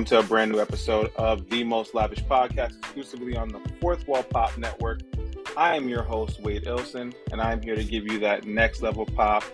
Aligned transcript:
Welcome 0.00 0.18
to 0.18 0.24
a 0.24 0.28
brand 0.28 0.52
new 0.52 0.60
episode 0.60 1.12
of 1.16 1.46
the 1.50 1.62
Most 1.62 1.94
Lavish 1.94 2.24
Podcast, 2.24 2.78
exclusively 2.78 3.36
on 3.36 3.48
the 3.48 3.60
Fourth 3.82 4.08
Wall 4.08 4.22
Pop 4.22 4.56
Network. 4.56 5.00
I 5.58 5.76
am 5.76 5.90
your 5.90 6.02
host, 6.02 6.40
Wade 6.40 6.64
Ilson, 6.64 7.12
and 7.32 7.38
I'm 7.38 7.60
here 7.60 7.76
to 7.76 7.84
give 7.84 8.10
you 8.10 8.18
that 8.20 8.46
next 8.46 8.80
level 8.80 9.04
pop 9.04 9.44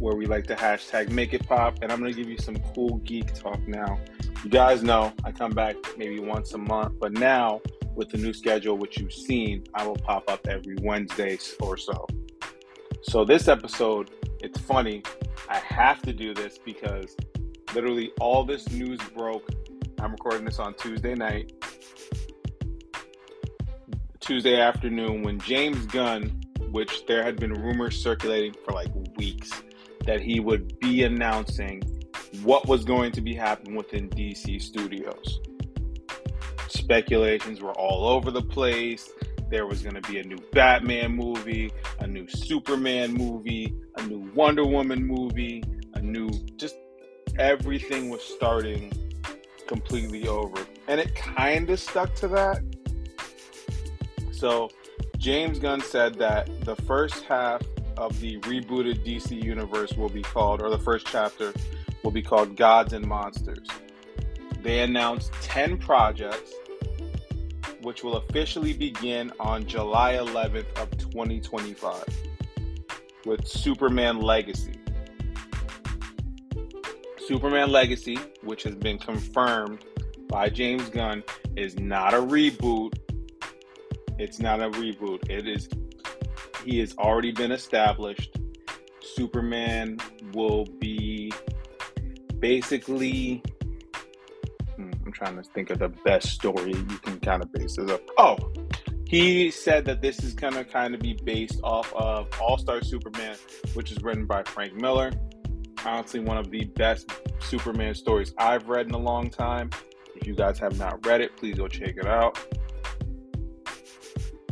where 0.00 0.16
we 0.16 0.26
like 0.26 0.44
to 0.48 0.56
hashtag 0.56 1.10
make 1.10 1.34
it 1.34 1.46
pop. 1.46 1.78
And 1.82 1.92
I'm 1.92 2.00
going 2.00 2.12
to 2.12 2.20
give 2.20 2.28
you 2.28 2.36
some 2.36 2.56
cool 2.74 2.96
geek 3.04 3.32
talk 3.32 3.60
now. 3.68 4.00
You 4.42 4.50
guys 4.50 4.82
know 4.82 5.12
I 5.22 5.30
come 5.30 5.52
back 5.52 5.76
maybe 5.96 6.18
once 6.18 6.52
a 6.54 6.58
month, 6.58 6.98
but 6.98 7.12
now 7.12 7.60
with 7.94 8.08
the 8.08 8.18
new 8.18 8.32
schedule, 8.32 8.76
which 8.76 8.98
you've 8.98 9.12
seen, 9.12 9.62
I 9.72 9.86
will 9.86 9.94
pop 9.94 10.28
up 10.28 10.48
every 10.48 10.78
Wednesday 10.82 11.38
or 11.60 11.76
so. 11.76 12.08
So 13.02 13.24
this 13.24 13.46
episode, 13.46 14.10
it's 14.40 14.58
funny. 14.58 15.04
I 15.48 15.58
have 15.58 16.02
to 16.02 16.12
do 16.12 16.34
this 16.34 16.58
because 16.58 17.14
literally 17.72 18.10
all 18.18 18.42
this 18.42 18.68
news 18.72 18.98
broke. 19.14 19.48
I'm 19.98 20.12
recording 20.12 20.44
this 20.44 20.58
on 20.58 20.74
Tuesday 20.74 21.14
night, 21.14 21.52
Tuesday 24.20 24.60
afternoon, 24.60 25.22
when 25.22 25.40
James 25.40 25.86
Gunn, 25.86 26.42
which 26.70 27.06
there 27.06 27.22
had 27.22 27.36
been 27.40 27.54
rumors 27.54 28.00
circulating 28.00 28.54
for 28.64 28.72
like 28.72 28.90
weeks, 29.16 29.50
that 30.04 30.20
he 30.20 30.38
would 30.38 30.78
be 30.80 31.04
announcing 31.04 31.82
what 32.42 32.68
was 32.68 32.84
going 32.84 33.10
to 33.12 33.22
be 33.22 33.34
happening 33.34 33.74
within 33.74 34.10
DC 34.10 34.60
Studios. 34.60 35.40
Speculations 36.68 37.62
were 37.62 37.72
all 37.72 38.06
over 38.06 38.30
the 38.30 38.42
place. 38.42 39.08
There 39.50 39.66
was 39.66 39.82
going 39.82 40.00
to 40.00 40.12
be 40.12 40.18
a 40.18 40.24
new 40.24 40.38
Batman 40.52 41.16
movie, 41.16 41.72
a 42.00 42.06
new 42.06 42.28
Superman 42.28 43.14
movie, 43.14 43.74
a 43.96 44.02
new 44.02 44.30
Wonder 44.34 44.66
Woman 44.66 45.06
movie, 45.06 45.64
a 45.94 46.02
new 46.02 46.28
just 46.56 46.76
everything 47.38 48.10
was 48.10 48.22
starting 48.22 48.92
completely 49.66 50.28
over. 50.28 50.66
And 50.88 51.00
it 51.00 51.14
kind 51.14 51.68
of 51.70 51.80
stuck 51.80 52.14
to 52.16 52.28
that. 52.28 52.62
So, 54.32 54.70
James 55.18 55.58
Gunn 55.58 55.80
said 55.80 56.14
that 56.16 56.48
the 56.64 56.76
first 56.76 57.24
half 57.24 57.62
of 57.96 58.20
the 58.20 58.38
rebooted 58.40 59.04
DC 59.04 59.42
universe 59.42 59.94
will 59.94 60.08
be 60.08 60.22
called, 60.22 60.60
or 60.60 60.70
the 60.70 60.78
first 60.78 61.06
chapter 61.06 61.52
will 62.02 62.10
be 62.10 62.22
called 62.22 62.56
Gods 62.56 62.92
and 62.92 63.06
Monsters. 63.06 63.66
They 64.62 64.80
announced 64.80 65.32
10 65.42 65.78
projects, 65.78 66.52
which 67.80 68.04
will 68.04 68.16
officially 68.16 68.72
begin 68.72 69.32
on 69.40 69.66
July 69.66 70.14
11th 70.14 70.66
of 70.76 70.90
2025 70.98 72.04
with 73.24 73.46
Superman 73.46 74.20
Legacy. 74.20 74.72
Superman 77.26 77.72
Legacy, 77.72 78.16
which 78.42 78.62
has 78.62 78.76
been 78.76 78.98
confirmed 78.98 79.84
by 80.28 80.48
James 80.48 80.88
Gunn, 80.90 81.24
is 81.56 81.76
not 81.76 82.14
a 82.14 82.18
reboot. 82.18 82.96
It's 84.16 84.38
not 84.38 84.60
a 84.60 84.70
reboot. 84.70 85.28
It 85.28 85.48
is 85.48 85.68
he 86.64 86.78
has 86.78 86.94
already 86.98 87.32
been 87.32 87.50
established. 87.50 88.38
Superman 89.00 89.98
will 90.34 90.66
be 90.78 91.32
basically 92.38 93.42
hmm, 94.76 94.92
I'm 95.04 95.10
trying 95.10 95.34
to 95.34 95.42
think 95.42 95.70
of 95.70 95.80
the 95.80 95.88
best 95.88 96.28
story 96.28 96.74
you 96.74 96.98
can 96.98 97.18
kind 97.18 97.42
of 97.42 97.52
base 97.52 97.74
this 97.74 97.90
up. 97.90 98.02
Oh, 98.18 98.38
he 99.04 99.50
said 99.50 99.84
that 99.86 100.00
this 100.00 100.22
is 100.22 100.32
gonna 100.32 100.64
kind 100.64 100.94
of 100.94 101.00
be 101.00 101.14
based 101.14 101.60
off 101.64 101.92
of 101.92 102.28
All 102.40 102.56
Star 102.56 102.82
Superman, 102.82 103.36
which 103.74 103.90
is 103.90 104.00
written 104.04 104.26
by 104.26 104.44
Frank 104.44 104.74
Miller 104.74 105.10
honestly 105.86 106.20
one 106.20 106.36
of 106.36 106.50
the 106.50 106.64
best 106.64 107.10
Superman 107.40 107.94
stories 107.94 108.34
I've 108.38 108.68
read 108.68 108.86
in 108.86 108.94
a 108.94 108.98
long 108.98 109.30
time. 109.30 109.70
If 110.14 110.26
you 110.26 110.34
guys 110.34 110.58
have 110.58 110.78
not 110.78 111.06
read 111.06 111.20
it, 111.20 111.36
please 111.36 111.56
go 111.56 111.68
check 111.68 111.96
it 111.96 112.06
out. 112.06 112.38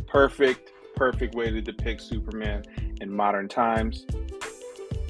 Perfect, 0.07 0.71
perfect 0.95 1.35
way 1.35 1.51
to 1.51 1.61
depict 1.61 2.01
Superman 2.01 2.63
in 3.01 3.13
modern 3.13 3.49
times. 3.49 4.05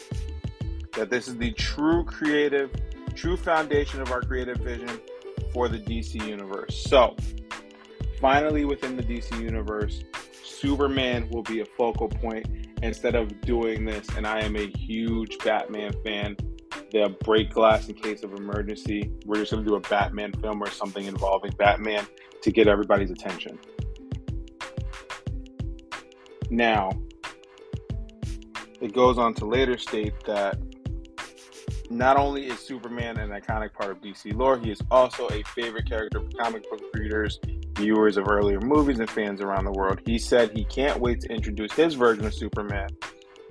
that 0.93 1.11
this 1.11 1.27
is 1.27 1.37
the 1.37 1.51
true 1.53 2.05
creative 2.05 2.71
true 3.13 3.37
foundation 3.37 4.01
of 4.01 4.11
our 4.11 4.21
creative 4.21 4.59
vision 4.59 5.01
for 5.53 5.69
the 5.69 5.79
DC 5.79 6.27
universe. 6.27 6.85
So, 6.89 7.17
finally, 8.21 8.65
within 8.65 8.97
the 8.97 9.03
DC 9.03 9.41
universe, 9.41 10.05
Superman 10.43 11.29
will 11.31 11.43
be 11.43 11.61
a 11.61 11.65
focal 11.65 12.09
point 12.09 12.47
instead 12.83 13.15
of 13.15 13.41
doing 13.43 13.85
this. 13.85 14.07
And 14.17 14.27
I 14.27 14.41
am 14.41 14.57
a 14.57 14.67
huge 14.67 15.39
Batman 15.39 15.93
fan. 16.05 16.37
They'll 16.93 17.09
break 17.09 17.51
glass 17.51 17.89
in 17.89 17.95
case 17.95 18.23
of 18.23 18.35
emergency. 18.35 19.13
We're 19.25 19.37
just 19.37 19.53
going 19.53 19.65
to 19.65 19.69
do 19.69 19.77
a 19.77 19.81
Batman 19.81 20.33
film 20.35 20.63
or 20.63 20.71
something 20.71 21.07
involving 21.07 21.53
Batman 21.53 22.07
to 22.43 22.53
get 22.53 22.69
everybody's 22.69 23.11
attention. 23.11 23.59
Now, 26.51 26.91
it 28.81 28.93
goes 28.93 29.17
on 29.17 29.33
to 29.35 29.47
later 29.47 29.79
state 29.79 30.13
that 30.27 30.59
not 31.93 32.17
only 32.17 32.47
is 32.47 32.59
Superman 32.59 33.19
an 33.19 33.31
iconic 33.31 33.73
part 33.75 33.91
of 33.91 34.01
DC 34.01 34.35
lore, 34.35 34.59
he 34.59 34.71
is 34.71 34.81
also 34.91 35.29
a 35.29 35.43
favorite 35.43 35.89
character 35.89 36.21
for 36.21 36.31
comic 36.43 36.69
book 36.71 36.81
readers, 36.95 37.39
viewers 37.77 38.17
of 38.17 38.29
earlier 38.29 38.61
movies, 38.61 38.99
and 38.99 39.11
fans 39.11 39.41
around 39.41 39.65
the 39.65 39.73
world. 39.73 40.01
He 40.07 40.19
said 40.19 40.51
he 40.51 40.65
can't 40.65 41.01
wait 41.01 41.21
to 41.21 41.29
introduce 41.29 41.73
his 41.73 41.95
version 41.95 42.25
of 42.25 42.35
Superman, 42.35 42.89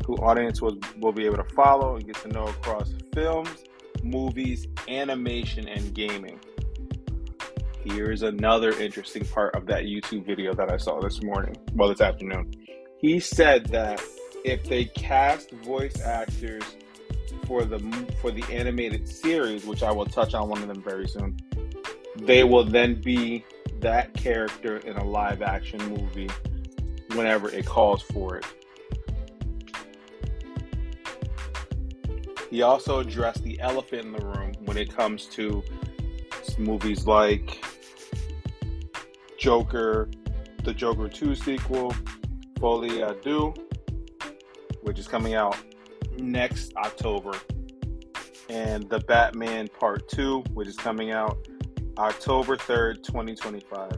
who 0.06 0.16
audience 0.18 0.62
will, 0.62 0.78
will 1.00 1.12
be 1.12 1.26
able 1.26 1.38
to 1.38 1.56
follow 1.56 1.96
and 1.96 2.06
get 2.06 2.16
to 2.18 2.30
know 2.30 2.46
across 2.46 2.94
films, 3.14 3.64
movies, 4.04 4.68
animation, 4.88 5.68
and 5.68 5.94
gaming. 5.94 6.40
Here's 7.84 8.24
another 8.24 8.72
interesting 8.80 9.26
part 9.26 9.56
of 9.56 9.66
that 9.68 9.84
YouTube 9.84 10.26
video 10.26 10.54
that 10.54 10.72
I 10.72 10.78
saw 10.78 11.00
this 11.00 11.22
morning, 11.22 11.56
well, 11.74 11.90
this 11.90 12.02
afternoon. 12.02 12.52
He 13.00 13.20
said 13.20 13.68
that 13.68 14.02
if 14.44 14.64
they 14.64 14.86
cast 14.86 15.52
voice 15.52 16.00
actors 16.02 16.64
for 17.46 17.66
the 17.66 17.80
for 18.22 18.32
the 18.32 18.44
animated 18.52 19.08
series, 19.08 19.66
which 19.66 19.84
I 19.84 19.92
will 19.92 20.06
touch 20.06 20.34
on 20.34 20.50
one 20.50 20.62
of 20.62 20.68
them 20.68 20.82
very 20.82 21.08
soon, 21.08 21.38
they 22.18 22.44
will 22.44 22.64
then 22.64 23.02
be 23.02 23.44
that 23.80 24.14
character 24.14 24.78
in 24.78 24.98
a 24.98 25.04
live 25.04 25.42
action 25.42 25.80
movie 25.90 26.30
whenever 27.16 27.50
it 27.50 27.66
calls 27.66 28.02
for 28.02 28.38
it. 28.38 28.46
He 32.50 32.62
also 32.62 33.00
addressed 33.00 33.44
the 33.44 33.60
elephant 33.62 34.06
in 34.06 34.12
the 34.12 34.26
room 34.26 34.54
when 34.66 34.78
it 34.78 34.94
comes 34.94 35.26
to 35.28 35.64
movies 36.58 37.08
like 37.08 37.64
Joker, 39.38 40.10
the 40.64 40.74
Joker 40.74 41.08
2 41.08 41.34
sequel, 41.34 41.96
Folie 42.60 43.02
Deux, 43.24 43.54
which 44.82 45.00
is 45.00 45.08
coming 45.08 45.34
out 45.34 45.58
next 46.22 46.74
October, 46.78 47.34
and 48.50 48.90
The 48.90 49.00
Batman 49.00 49.68
Part 49.80 50.08
2, 50.10 50.44
which 50.54 50.68
is 50.68 50.76
coming 50.76 51.12
out 51.12 51.48
October 51.98 52.56
3rd, 52.56 53.04
2025. 53.04 53.92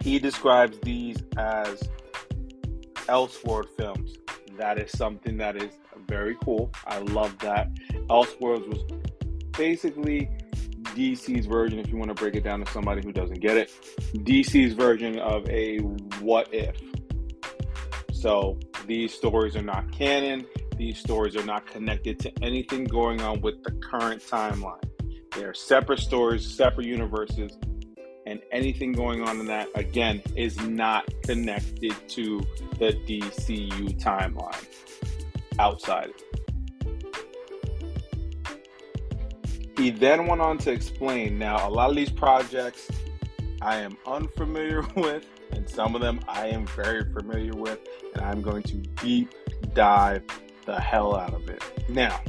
He 0.00 0.18
describes 0.18 0.78
these 0.80 1.22
as 1.36 1.82
Elseworld 3.06 3.68
films. 3.76 4.16
That 4.56 4.78
is 4.78 4.90
something 4.92 5.36
that 5.38 5.56
is 5.56 5.72
very 6.08 6.36
cool. 6.44 6.70
I 6.86 6.98
love 6.98 7.38
that. 7.38 7.70
Elseworlds 8.08 8.66
was 8.68 8.82
basically 9.56 10.28
DC's 10.82 11.46
version, 11.46 11.78
if 11.78 11.88
you 11.88 11.96
want 11.96 12.08
to 12.08 12.14
break 12.14 12.34
it 12.34 12.42
down 12.42 12.64
to 12.64 12.70
somebody 12.72 13.02
who 13.04 13.12
doesn't 13.12 13.40
get 13.40 13.56
it, 13.56 13.70
DC's 14.14 14.74
version 14.74 15.18
of 15.18 15.48
a 15.48 15.78
what 16.20 16.52
if. 16.52 16.76
So 18.12 18.58
these 18.90 19.14
stories 19.14 19.54
are 19.54 19.62
not 19.62 19.92
canon. 19.92 20.44
These 20.76 20.98
stories 20.98 21.36
are 21.36 21.44
not 21.44 21.64
connected 21.64 22.18
to 22.20 22.32
anything 22.42 22.82
going 22.82 23.20
on 23.22 23.40
with 23.40 23.62
the 23.62 23.70
current 23.70 24.20
timeline. 24.20 24.82
They 25.36 25.44
are 25.44 25.54
separate 25.54 26.00
stories, 26.00 26.44
separate 26.44 26.88
universes, 26.88 27.56
and 28.26 28.40
anything 28.50 28.90
going 28.90 29.22
on 29.22 29.38
in 29.38 29.46
that, 29.46 29.68
again, 29.76 30.20
is 30.34 30.60
not 30.62 31.04
connected 31.22 31.94
to 32.08 32.40
the 32.80 32.92
DCU 33.06 33.96
timeline 34.02 34.66
outside. 35.60 36.10
He 39.76 39.90
then 39.90 40.26
went 40.26 40.40
on 40.40 40.58
to 40.58 40.72
explain 40.72 41.38
now, 41.38 41.68
a 41.68 41.70
lot 41.70 41.90
of 41.90 41.96
these 41.96 42.10
projects 42.10 42.90
I 43.62 43.76
am 43.76 43.96
unfamiliar 44.04 44.82
with 44.96 45.26
and 45.52 45.68
some 45.68 45.94
of 45.94 46.00
them 46.00 46.20
I 46.28 46.48
am 46.48 46.66
very 46.66 47.04
familiar 47.12 47.54
with, 47.54 47.78
and 48.14 48.24
I'm 48.24 48.42
going 48.42 48.62
to 48.64 48.76
deep 48.76 49.34
dive 49.74 50.22
the 50.66 50.80
hell 50.80 51.16
out 51.16 51.34
of 51.34 51.48
it. 51.48 51.62
Now, 51.88 52.20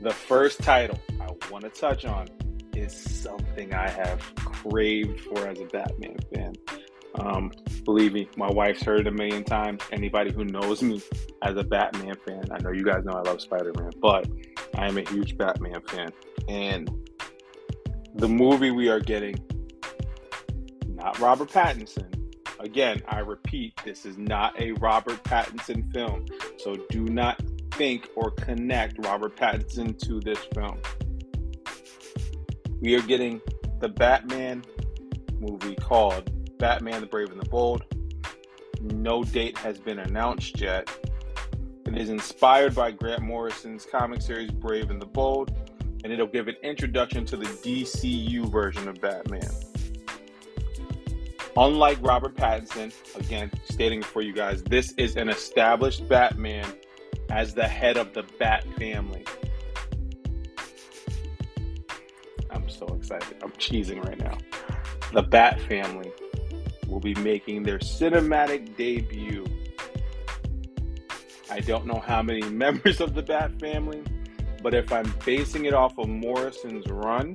the 0.00 0.10
first 0.10 0.60
title 0.62 0.98
I 1.20 1.28
want 1.50 1.64
to 1.64 1.70
touch 1.70 2.04
on 2.04 2.28
is 2.74 2.94
something 2.94 3.74
I 3.74 3.88
have 3.88 4.20
craved 4.36 5.20
for 5.20 5.46
as 5.46 5.58
a 5.58 5.64
Batman 5.64 6.16
fan. 6.32 6.54
Um, 7.18 7.50
believe 7.84 8.12
me, 8.12 8.28
my 8.36 8.50
wife's 8.50 8.82
heard 8.82 9.00
it 9.00 9.06
a 9.06 9.10
million 9.10 9.42
times. 9.42 9.82
Anybody 9.90 10.32
who 10.32 10.44
knows 10.44 10.82
me 10.82 11.02
as 11.42 11.56
a 11.56 11.64
Batman 11.64 12.14
fan, 12.26 12.44
I 12.52 12.58
know 12.58 12.70
you 12.70 12.84
guys 12.84 13.04
know 13.04 13.12
I 13.12 13.22
love 13.22 13.40
Spider 13.40 13.72
Man, 13.76 13.90
but 14.00 14.28
I 14.76 14.86
am 14.86 14.98
a 14.98 15.08
huge 15.08 15.36
Batman 15.36 15.80
fan. 15.88 16.10
And 16.48 16.90
the 18.14 18.28
movie 18.28 18.70
we 18.70 18.88
are 18.88 19.00
getting, 19.00 19.36
not 20.86 21.18
Robert 21.18 21.50
Pattinson. 21.50 22.17
Again, 22.60 23.02
I 23.08 23.20
repeat, 23.20 23.74
this 23.84 24.04
is 24.04 24.18
not 24.18 24.60
a 24.60 24.72
Robert 24.72 25.22
Pattinson 25.24 25.92
film. 25.92 26.26
So 26.58 26.76
do 26.90 27.04
not 27.04 27.40
think 27.72 28.08
or 28.16 28.32
connect 28.32 29.04
Robert 29.04 29.36
Pattinson 29.36 29.96
to 30.06 30.20
this 30.20 30.40
film. 30.54 30.78
We 32.80 32.96
are 32.96 33.02
getting 33.02 33.40
the 33.80 33.88
Batman 33.88 34.64
movie 35.38 35.76
called 35.76 36.58
Batman 36.58 37.00
the 37.00 37.06
Brave 37.06 37.30
and 37.30 37.40
the 37.40 37.48
Bold. 37.48 37.84
No 38.80 39.22
date 39.22 39.56
has 39.58 39.78
been 39.78 40.00
announced 40.00 40.60
yet. 40.60 40.90
It 41.86 41.96
is 41.96 42.10
inspired 42.10 42.74
by 42.74 42.90
Grant 42.90 43.22
Morrison's 43.22 43.86
comic 43.86 44.20
series 44.20 44.50
Brave 44.50 44.90
and 44.90 45.00
the 45.00 45.06
Bold, 45.06 45.52
and 46.04 46.12
it'll 46.12 46.26
give 46.26 46.48
an 46.48 46.56
introduction 46.62 47.24
to 47.26 47.36
the 47.36 47.46
DCU 47.46 48.50
version 48.50 48.88
of 48.88 49.00
Batman. 49.00 49.48
Unlike 51.58 51.98
Robert 52.02 52.36
Pattinson, 52.36 52.92
again, 53.16 53.50
stating 53.64 54.00
for 54.00 54.22
you 54.22 54.32
guys, 54.32 54.62
this 54.62 54.92
is 54.92 55.16
an 55.16 55.28
established 55.28 56.08
Batman 56.08 56.72
as 57.30 57.52
the 57.52 57.66
head 57.66 57.96
of 57.96 58.14
the 58.14 58.22
Bat 58.38 58.64
family. 58.78 59.24
I'm 62.48 62.68
so 62.68 62.86
excited. 62.94 63.38
I'm 63.42 63.50
cheesing 63.52 64.04
right 64.04 64.20
now. 64.20 64.38
The 65.12 65.22
Bat 65.22 65.60
family 65.62 66.12
will 66.86 67.00
be 67.00 67.16
making 67.16 67.64
their 67.64 67.80
cinematic 67.80 68.76
debut. 68.76 69.44
I 71.50 71.58
don't 71.58 71.86
know 71.86 71.98
how 71.98 72.22
many 72.22 72.42
members 72.50 73.00
of 73.00 73.16
the 73.16 73.22
Bat 73.22 73.58
family, 73.58 74.04
but 74.62 74.74
if 74.74 74.92
I'm 74.92 75.12
basing 75.26 75.64
it 75.64 75.74
off 75.74 75.98
of 75.98 76.08
Morrison's 76.08 76.86
run, 76.86 77.34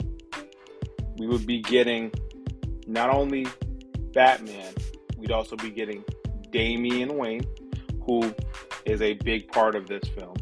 we 1.17 1.27
would 1.27 1.45
be 1.45 1.59
getting 1.59 2.09
not 2.87 3.09
only 3.09 3.47
Batman, 4.13 4.73
we'd 5.17 5.31
also 5.31 5.55
be 5.55 5.71
getting 5.71 6.03
Damian 6.51 7.17
Wayne, 7.17 7.43
who 8.05 8.33
is 8.85 9.01
a 9.01 9.13
big 9.13 9.51
part 9.51 9.75
of 9.75 9.87
this 9.87 10.03
film. 10.09 10.35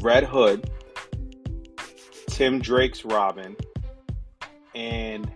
Red 0.00 0.24
Hood, 0.24 0.70
Tim 2.28 2.60
Drake's 2.60 3.04
Robin, 3.04 3.56
and 4.74 5.30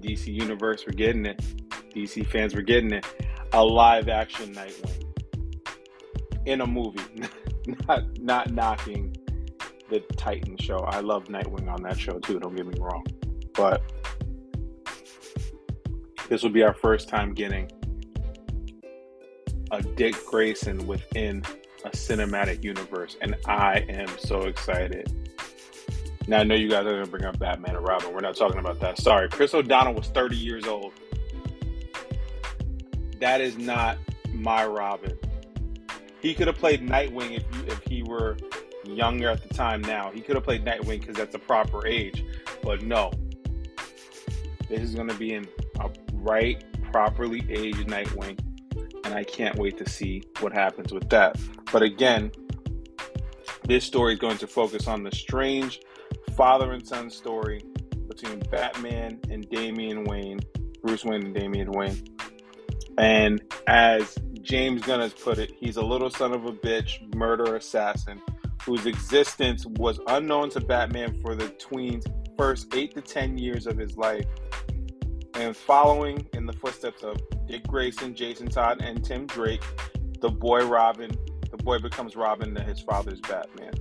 DC 0.00 0.26
Universe 0.26 0.84
were 0.86 0.92
getting 0.92 1.26
it. 1.26 1.42
DC 1.94 2.26
fans 2.26 2.54
were 2.54 2.62
getting 2.62 2.92
it. 2.92 3.06
A 3.52 3.64
live 3.64 4.08
action 4.08 4.54
Nightwing 4.54 5.04
in 6.44 6.60
a 6.60 6.66
movie. 6.66 7.00
not 7.88 8.18
not 8.20 8.52
knocking 8.52 9.15
the 9.88 10.00
Titan 10.16 10.56
show. 10.58 10.78
I 10.78 11.00
love 11.00 11.24
Nightwing 11.24 11.72
on 11.72 11.82
that 11.82 11.98
show 11.98 12.18
too, 12.18 12.40
don't 12.40 12.54
get 12.54 12.66
me 12.66 12.78
wrong. 12.78 13.04
But 13.54 13.82
this 16.28 16.42
will 16.42 16.50
be 16.50 16.62
our 16.62 16.74
first 16.74 17.08
time 17.08 17.34
getting 17.34 17.70
a 19.70 19.82
Dick 19.82 20.14
Grayson 20.26 20.86
within 20.86 21.42
a 21.84 21.90
cinematic 21.90 22.64
universe, 22.64 23.16
and 23.20 23.36
I 23.46 23.84
am 23.88 24.08
so 24.18 24.42
excited. 24.42 25.12
Now 26.26 26.40
I 26.40 26.42
know 26.42 26.56
you 26.56 26.68
guys 26.68 26.86
are 26.86 26.90
gonna 26.90 27.06
bring 27.06 27.24
up 27.24 27.38
Batman 27.38 27.76
and 27.76 27.86
Robin. 27.86 28.12
We're 28.12 28.20
not 28.20 28.36
talking 28.36 28.58
about 28.58 28.80
that. 28.80 28.98
Sorry, 28.98 29.28
Chris 29.28 29.54
O'Donnell 29.54 29.94
was 29.94 30.08
30 30.08 30.36
years 30.36 30.66
old. 30.66 30.92
That 33.20 33.40
is 33.40 33.56
not 33.56 33.98
my 34.32 34.66
Robin. 34.66 35.16
He 36.20 36.34
could 36.34 36.48
have 36.48 36.56
played 36.56 36.82
Nightwing 36.82 37.36
if 37.36 37.44
you, 37.54 37.66
if 37.68 37.82
he 37.84 38.02
were 38.02 38.36
younger 38.94 39.28
at 39.28 39.46
the 39.46 39.52
time. 39.52 39.80
Now 39.82 40.10
he 40.12 40.20
could 40.20 40.36
have 40.36 40.44
played 40.44 40.64
Nightwing 40.64 41.00
because 41.00 41.16
that's 41.16 41.34
a 41.34 41.38
proper 41.38 41.86
age. 41.86 42.24
But 42.62 42.82
no, 42.82 43.12
this 44.68 44.80
is 44.80 44.94
gonna 44.94 45.14
be 45.14 45.34
in 45.34 45.46
a 45.80 45.90
right, 46.12 46.62
properly 46.92 47.44
aged 47.48 47.88
Nightwing, 47.88 48.38
and 49.04 49.14
I 49.14 49.24
can't 49.24 49.56
wait 49.56 49.78
to 49.78 49.88
see 49.88 50.22
what 50.40 50.52
happens 50.52 50.92
with 50.92 51.08
that. 51.10 51.38
But 51.72 51.82
again, 51.82 52.30
this 53.64 53.84
story 53.84 54.14
is 54.14 54.18
going 54.18 54.38
to 54.38 54.46
focus 54.46 54.86
on 54.86 55.02
the 55.02 55.10
strange 55.10 55.80
father 56.36 56.72
and 56.72 56.86
son 56.86 57.10
story 57.10 57.62
between 58.08 58.38
Batman 58.50 59.20
and 59.30 59.48
Damian 59.50 60.04
Wayne, 60.04 60.40
Bruce 60.82 61.04
Wayne 61.04 61.24
and 61.24 61.34
Damian 61.34 61.72
Wayne. 61.72 62.02
And 62.98 63.42
as 63.66 64.16
James 64.40 64.82
Gunn 64.82 65.00
has 65.00 65.12
put 65.12 65.38
it, 65.38 65.52
he's 65.58 65.76
a 65.76 65.82
little 65.82 66.10
son 66.10 66.32
of 66.32 66.46
a 66.46 66.52
bitch, 66.52 67.14
murder 67.14 67.56
assassin, 67.56 68.22
whose 68.66 68.84
existence 68.84 69.64
was 69.64 70.00
unknown 70.08 70.50
to 70.50 70.60
Batman 70.60 71.18
for 71.22 71.36
the 71.36 71.48
tween's 71.50 72.04
first 72.36 72.74
eight 72.74 72.94
to 72.96 73.00
ten 73.00 73.38
years 73.38 73.66
of 73.66 73.78
his 73.78 73.96
life. 73.96 74.26
And 75.34 75.56
following 75.56 76.26
in 76.32 76.46
the 76.46 76.52
footsteps 76.52 77.04
of 77.04 77.16
Dick 77.46 77.66
Grayson, 77.66 78.14
Jason 78.14 78.48
Todd, 78.48 78.82
and 78.82 79.04
Tim 79.04 79.26
Drake, 79.26 79.62
the 80.20 80.28
boy 80.28 80.66
Robin, 80.66 81.10
the 81.50 81.56
boy 81.58 81.78
becomes 81.78 82.16
Robin, 82.16 82.56
and 82.56 82.68
his 82.68 82.80
father's 82.80 83.20
Batman. 83.20 83.72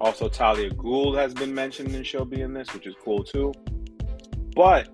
Also, 0.00 0.28
Talia 0.28 0.70
al 0.70 0.76
Ghul 0.76 1.16
has 1.16 1.34
been 1.34 1.54
mentioned 1.54 1.94
and 1.94 2.06
she'll 2.06 2.24
be 2.24 2.40
in 2.40 2.54
this, 2.54 2.72
which 2.72 2.86
is 2.86 2.94
cool 3.04 3.22
too. 3.22 3.52
But 4.54 4.88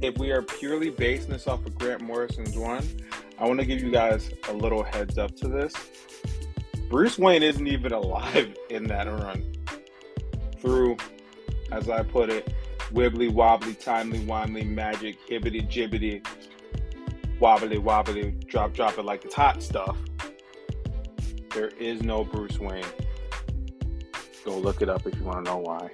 if 0.00 0.18
we 0.18 0.32
are 0.32 0.42
purely 0.42 0.90
basing 0.90 1.30
this 1.30 1.46
off 1.46 1.64
of 1.64 1.78
Grant 1.78 2.00
Morrison's 2.00 2.56
one, 2.56 2.84
I 3.38 3.46
want 3.46 3.60
to 3.60 3.66
give 3.66 3.80
you 3.80 3.92
guys 3.92 4.30
a 4.48 4.52
little 4.52 4.82
heads 4.82 5.18
up 5.18 5.36
to 5.36 5.48
this. 5.48 5.74
Bruce 6.92 7.18
Wayne 7.18 7.42
isn't 7.42 7.66
even 7.66 7.94
alive 7.94 8.54
in 8.68 8.84
that 8.88 9.06
run. 9.06 9.42
Through, 10.60 10.98
as 11.70 11.88
I 11.88 12.02
put 12.02 12.28
it, 12.28 12.52
wibbly 12.92 13.32
wobbly, 13.32 13.72
timely 13.72 14.18
wimely, 14.18 14.68
magic, 14.68 15.16
hibbity 15.26 15.66
jibbity, 15.66 16.22
wobbly 17.40 17.78
wobbly, 17.78 18.32
drop 18.44 18.74
drop 18.74 18.98
it 18.98 19.06
like 19.06 19.24
it's 19.24 19.34
hot 19.34 19.62
stuff. 19.62 19.96
There 21.54 21.68
is 21.80 22.02
no 22.02 22.24
Bruce 22.24 22.58
Wayne. 22.58 22.84
Go 24.44 24.58
look 24.58 24.82
it 24.82 24.90
up 24.90 25.06
if 25.06 25.14
you 25.14 25.24
want 25.24 25.46
to 25.46 25.50
know 25.50 25.58
why. 25.60 25.88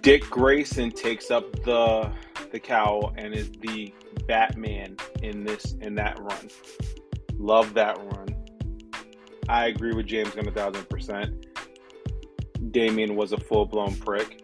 Dick 0.00 0.22
Grayson 0.30 0.92
takes 0.92 1.30
up 1.30 1.62
the 1.64 2.10
the 2.52 2.58
cowl 2.58 3.12
and 3.18 3.34
is 3.34 3.50
the 3.60 3.92
Batman 4.26 4.96
in 5.22 5.44
this 5.44 5.74
in 5.82 5.94
that 5.96 6.18
run. 6.18 6.48
Love 7.38 7.74
that 7.74 7.98
run. 7.98 8.25
I 9.48 9.66
agree 9.66 9.94
with 9.94 10.06
James 10.06 10.30
Gunn 10.30 10.48
a 10.48 10.50
thousand 10.50 10.88
percent. 10.88 11.46
Damian 12.70 13.16
was 13.16 13.32
a 13.32 13.38
full 13.38 13.66
blown 13.66 13.94
prick, 13.96 14.42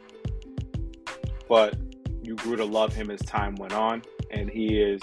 but 1.48 1.76
you 2.22 2.36
grew 2.36 2.56
to 2.56 2.64
love 2.64 2.94
him 2.94 3.10
as 3.10 3.20
time 3.22 3.56
went 3.56 3.72
on, 3.72 4.02
and 4.30 4.48
he 4.48 4.80
is 4.80 5.00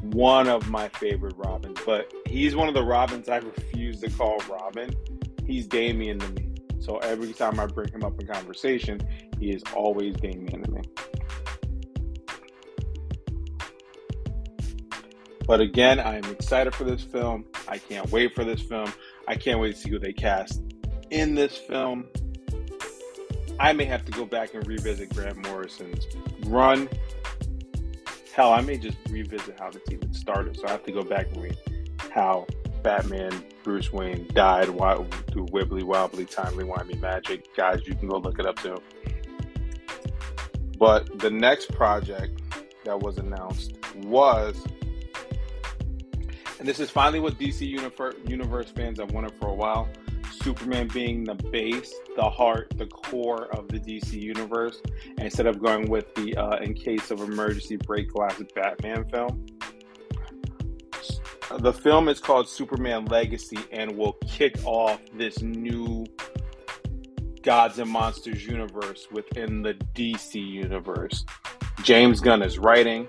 one 0.00 0.48
of 0.48 0.68
my 0.68 0.88
favorite 0.88 1.34
Robins. 1.36 1.78
But 1.86 2.12
he's 2.26 2.56
one 2.56 2.68
of 2.68 2.74
the 2.74 2.82
Robins 2.82 3.28
I 3.28 3.36
refuse 3.36 4.00
to 4.00 4.10
call 4.10 4.42
Robin 4.50 4.94
he's 5.46 5.66
Damian 5.66 6.18
to 6.18 6.28
me. 6.32 6.48
So 6.80 6.98
every 6.98 7.32
time 7.32 7.58
I 7.60 7.66
bring 7.66 7.92
him 7.92 8.04
up 8.04 8.20
in 8.20 8.26
conversation, 8.26 9.00
he 9.38 9.50
is 9.50 9.62
always 9.74 10.16
Damian 10.16 10.62
to 10.62 10.70
me. 10.70 10.82
But 15.46 15.60
again, 15.60 16.00
I 16.00 16.16
am 16.16 16.24
excited 16.24 16.74
for 16.74 16.84
this 16.84 17.02
film. 17.02 17.44
I 17.68 17.78
can't 17.78 18.10
wait 18.10 18.34
for 18.34 18.44
this 18.44 18.60
film. 18.62 18.92
I 19.28 19.34
can't 19.34 19.60
wait 19.60 19.74
to 19.74 19.80
see 19.80 19.90
who 19.90 19.98
they 19.98 20.12
cast 20.12 20.62
in 21.10 21.34
this 21.34 21.56
film. 21.56 22.06
I 23.60 23.72
may 23.72 23.84
have 23.84 24.04
to 24.06 24.12
go 24.12 24.24
back 24.24 24.54
and 24.54 24.66
revisit 24.66 25.14
Grant 25.14 25.36
Morrison's 25.46 26.06
run. 26.46 26.88
Hell, 28.34 28.52
I 28.52 28.62
may 28.62 28.78
just 28.78 28.96
revisit 29.10 29.60
how 29.60 29.70
this 29.70 29.82
even 29.90 30.12
started. 30.12 30.56
So 30.56 30.66
I 30.66 30.70
have 30.72 30.82
to 30.84 30.92
go 30.92 31.02
back 31.02 31.28
and 31.32 31.42
read 31.42 31.58
how 32.12 32.46
Batman 32.82 33.44
Bruce 33.62 33.92
Wayne 33.92 34.26
died 34.34 34.66
through 34.66 35.46
wibbly 35.46 35.82
wobbly, 35.82 36.24
timely 36.24 36.64
wimey 36.64 37.00
magic. 37.00 37.54
Guys, 37.56 37.80
you 37.86 37.94
can 37.94 38.08
go 38.08 38.18
look 38.18 38.38
it 38.38 38.46
up 38.46 38.56
too. 38.56 38.76
But 40.78 41.18
the 41.20 41.30
next 41.30 41.72
project 41.72 42.42
that 42.84 42.98
was 42.98 43.18
announced 43.18 43.78
was, 43.96 44.62
and 46.64 46.70
this 46.70 46.80
is 46.80 46.88
finally 46.88 47.20
what 47.20 47.38
DC 47.38 47.60
Universe 48.26 48.70
fans 48.70 48.98
have 48.98 49.12
wanted 49.12 49.34
for 49.38 49.48
a 49.48 49.54
while 49.54 49.86
Superman 50.40 50.88
being 50.88 51.22
the 51.22 51.34
base, 51.34 51.92
the 52.16 52.30
heart, 52.30 52.72
the 52.76 52.86
core 52.86 53.54
of 53.54 53.68
the 53.68 53.78
DC 53.78 54.14
Universe, 54.14 54.80
instead 55.18 55.46
of 55.46 55.62
going 55.62 55.90
with 55.90 56.14
the 56.14 56.34
uh, 56.34 56.56
in 56.62 56.72
case 56.72 57.10
of 57.10 57.20
emergency 57.20 57.76
break 57.76 58.10
glass 58.10 58.42
Batman 58.54 59.04
film 59.10 59.44
the 61.58 61.74
film 61.74 62.08
is 62.08 62.18
called 62.18 62.48
Superman 62.48 63.04
Legacy 63.04 63.58
and 63.70 63.94
will 63.98 64.14
kick 64.26 64.56
off 64.64 65.02
this 65.18 65.42
new 65.42 66.06
Gods 67.42 67.78
and 67.78 67.90
Monsters 67.90 68.46
universe 68.46 69.06
within 69.12 69.60
the 69.60 69.74
DC 69.94 70.34
universe. 70.34 71.26
James 71.82 72.22
Gunn 72.22 72.42
is 72.42 72.58
writing. 72.58 73.06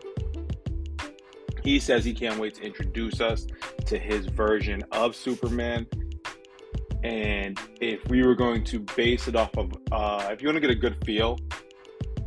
He 1.65 1.79
says 1.79 2.05
he 2.05 2.13
can't 2.13 2.39
wait 2.39 2.53
to 2.55 2.62
introduce 2.62 3.19
us 3.19 3.48
to 3.88 3.98
his 3.98 4.27
version 4.27 4.84
of 4.91 5.15
Superman. 5.15 5.88
And 7.03 7.60
if 7.81 8.07
we 8.07 8.24
were 8.24 8.36
going 8.36 8.63
to 8.65 8.81
base 8.95 9.27
it 9.27 9.36
off 9.36 9.57
of, 9.57 9.74
uh, 9.91 10.29
if 10.31 10.43
you 10.43 10.48
want 10.48 10.57
to 10.57 10.62
get 10.62 10.69
a 10.69 10.75
good 10.75 11.03
feel 11.03 11.39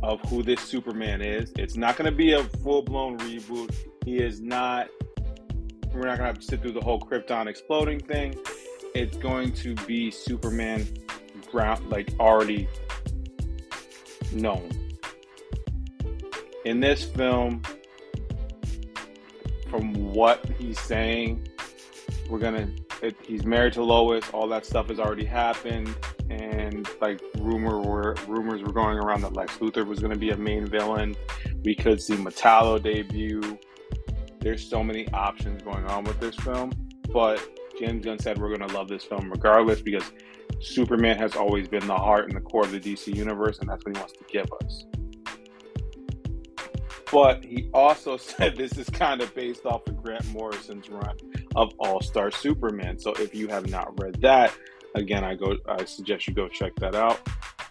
of 0.03 0.19
who 0.23 0.43
this 0.43 0.59
Superman 0.59 1.21
is, 1.21 1.53
it's 1.57 1.77
not 1.77 1.95
going 1.95 2.11
to 2.11 2.15
be 2.15 2.33
a 2.33 2.43
full 2.43 2.81
blown 2.81 3.17
reboot. 3.19 3.73
He 4.03 4.17
is 4.17 4.41
not, 4.41 4.89
we're 5.93 6.01
not 6.01 6.17
going 6.17 6.17
to 6.17 6.23
have 6.25 6.39
to 6.39 6.45
sit 6.45 6.61
through 6.61 6.73
the 6.73 6.81
whole 6.81 6.99
Krypton 6.99 7.47
exploding 7.47 8.01
thing. 8.01 8.37
It's 8.93 9.15
going 9.15 9.53
to 9.53 9.73
be 9.87 10.11
Superman 10.11 10.85
ground, 11.49 11.89
like 11.89 12.13
already 12.19 12.67
known. 14.33 14.69
In 16.65 16.81
this 16.81 17.05
film, 17.05 17.61
from 19.69 19.93
what 20.13 20.45
he's 20.57 20.79
saying, 20.79 21.47
we're 22.29 22.39
gonna. 22.39 22.69
It, 23.01 23.15
he's 23.23 23.45
married 23.45 23.73
to 23.73 23.83
Lois. 23.83 24.23
All 24.31 24.47
that 24.49 24.65
stuff 24.65 24.89
has 24.89 24.99
already 24.99 25.25
happened, 25.25 25.93
and 26.29 26.87
like 27.01 27.21
rumor 27.37 27.79
were 27.79 28.15
rumors 28.27 28.61
were 28.61 28.73
going 28.73 28.97
around 28.97 29.21
that 29.21 29.33
Lex 29.33 29.57
Luthor 29.57 29.85
was 29.85 29.99
to 30.11 30.19
be 30.19 30.31
a 30.31 30.37
main 30.37 30.65
villain. 30.65 31.15
We 31.63 31.75
could 31.75 32.01
see 32.01 32.15
Metallo 32.15 32.81
debut. 32.81 33.57
There's 34.39 34.67
so 34.67 34.83
many 34.83 35.07
options 35.09 35.61
going 35.63 35.85
on 35.85 36.03
with 36.03 36.19
this 36.19 36.35
film, 36.35 36.71
but 37.11 37.41
James 37.79 38.05
Gunn 38.05 38.19
said 38.19 38.37
we're 38.37 38.55
to 38.67 38.75
love 38.75 38.87
this 38.87 39.03
film 39.03 39.29
regardless 39.29 39.81
because 39.81 40.11
Superman 40.59 41.17
has 41.17 41.35
always 41.35 41.67
been 41.67 41.85
the 41.87 41.95
heart 41.95 42.25
and 42.25 42.35
the 42.35 42.41
core 42.41 42.63
of 42.63 42.71
the 42.71 42.79
DC 42.79 43.13
universe, 43.15 43.59
and 43.59 43.69
that's 43.69 43.83
what 43.85 43.95
he 43.95 43.99
wants 43.99 44.13
to 44.13 44.25
give 44.29 44.47
us. 44.63 44.85
But 47.11 47.43
he 47.43 47.69
also 47.73 48.17
said 48.17 48.55
this 48.55 48.77
is 48.77 48.89
kind 48.89 49.21
of 49.21 49.33
based 49.35 49.65
off 49.65 49.87
of 49.87 50.01
Grant 50.01 50.25
Morrison's 50.31 50.89
run 50.89 51.15
of 51.55 51.73
All 51.79 52.01
Star 52.01 52.31
Superman. 52.31 52.99
So 52.99 53.13
if 53.13 53.33
you 53.33 53.47
have 53.47 53.69
not 53.69 53.99
read 53.99 54.21
that, 54.21 54.53
again, 54.95 55.23
I 55.23 55.35
go 55.35 55.57
I 55.67 55.85
suggest 55.85 56.27
you 56.27 56.33
go 56.33 56.47
check 56.47 56.75
that 56.77 56.95
out. 56.95 57.19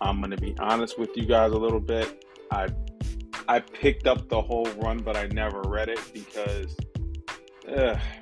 I'm 0.00 0.20
gonna 0.20 0.36
be 0.36 0.54
honest 0.58 0.98
with 0.98 1.16
you 1.16 1.26
guys 1.26 1.52
a 1.52 1.58
little 1.58 1.80
bit. 1.80 2.24
I 2.50 2.68
I 3.48 3.60
picked 3.60 4.06
up 4.06 4.28
the 4.28 4.40
whole 4.40 4.66
run, 4.76 4.98
but 4.98 5.16
I 5.16 5.26
never 5.26 5.62
read 5.62 5.88
it 5.88 6.00
because 6.12 6.76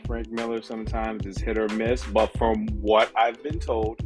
Frank 0.06 0.30
Miller 0.30 0.62
sometimes 0.62 1.26
is 1.26 1.38
hit 1.38 1.58
or 1.58 1.68
miss. 1.70 2.04
But 2.04 2.36
from 2.36 2.66
what 2.80 3.12
I've 3.16 3.42
been 3.42 3.58
told, 3.58 4.00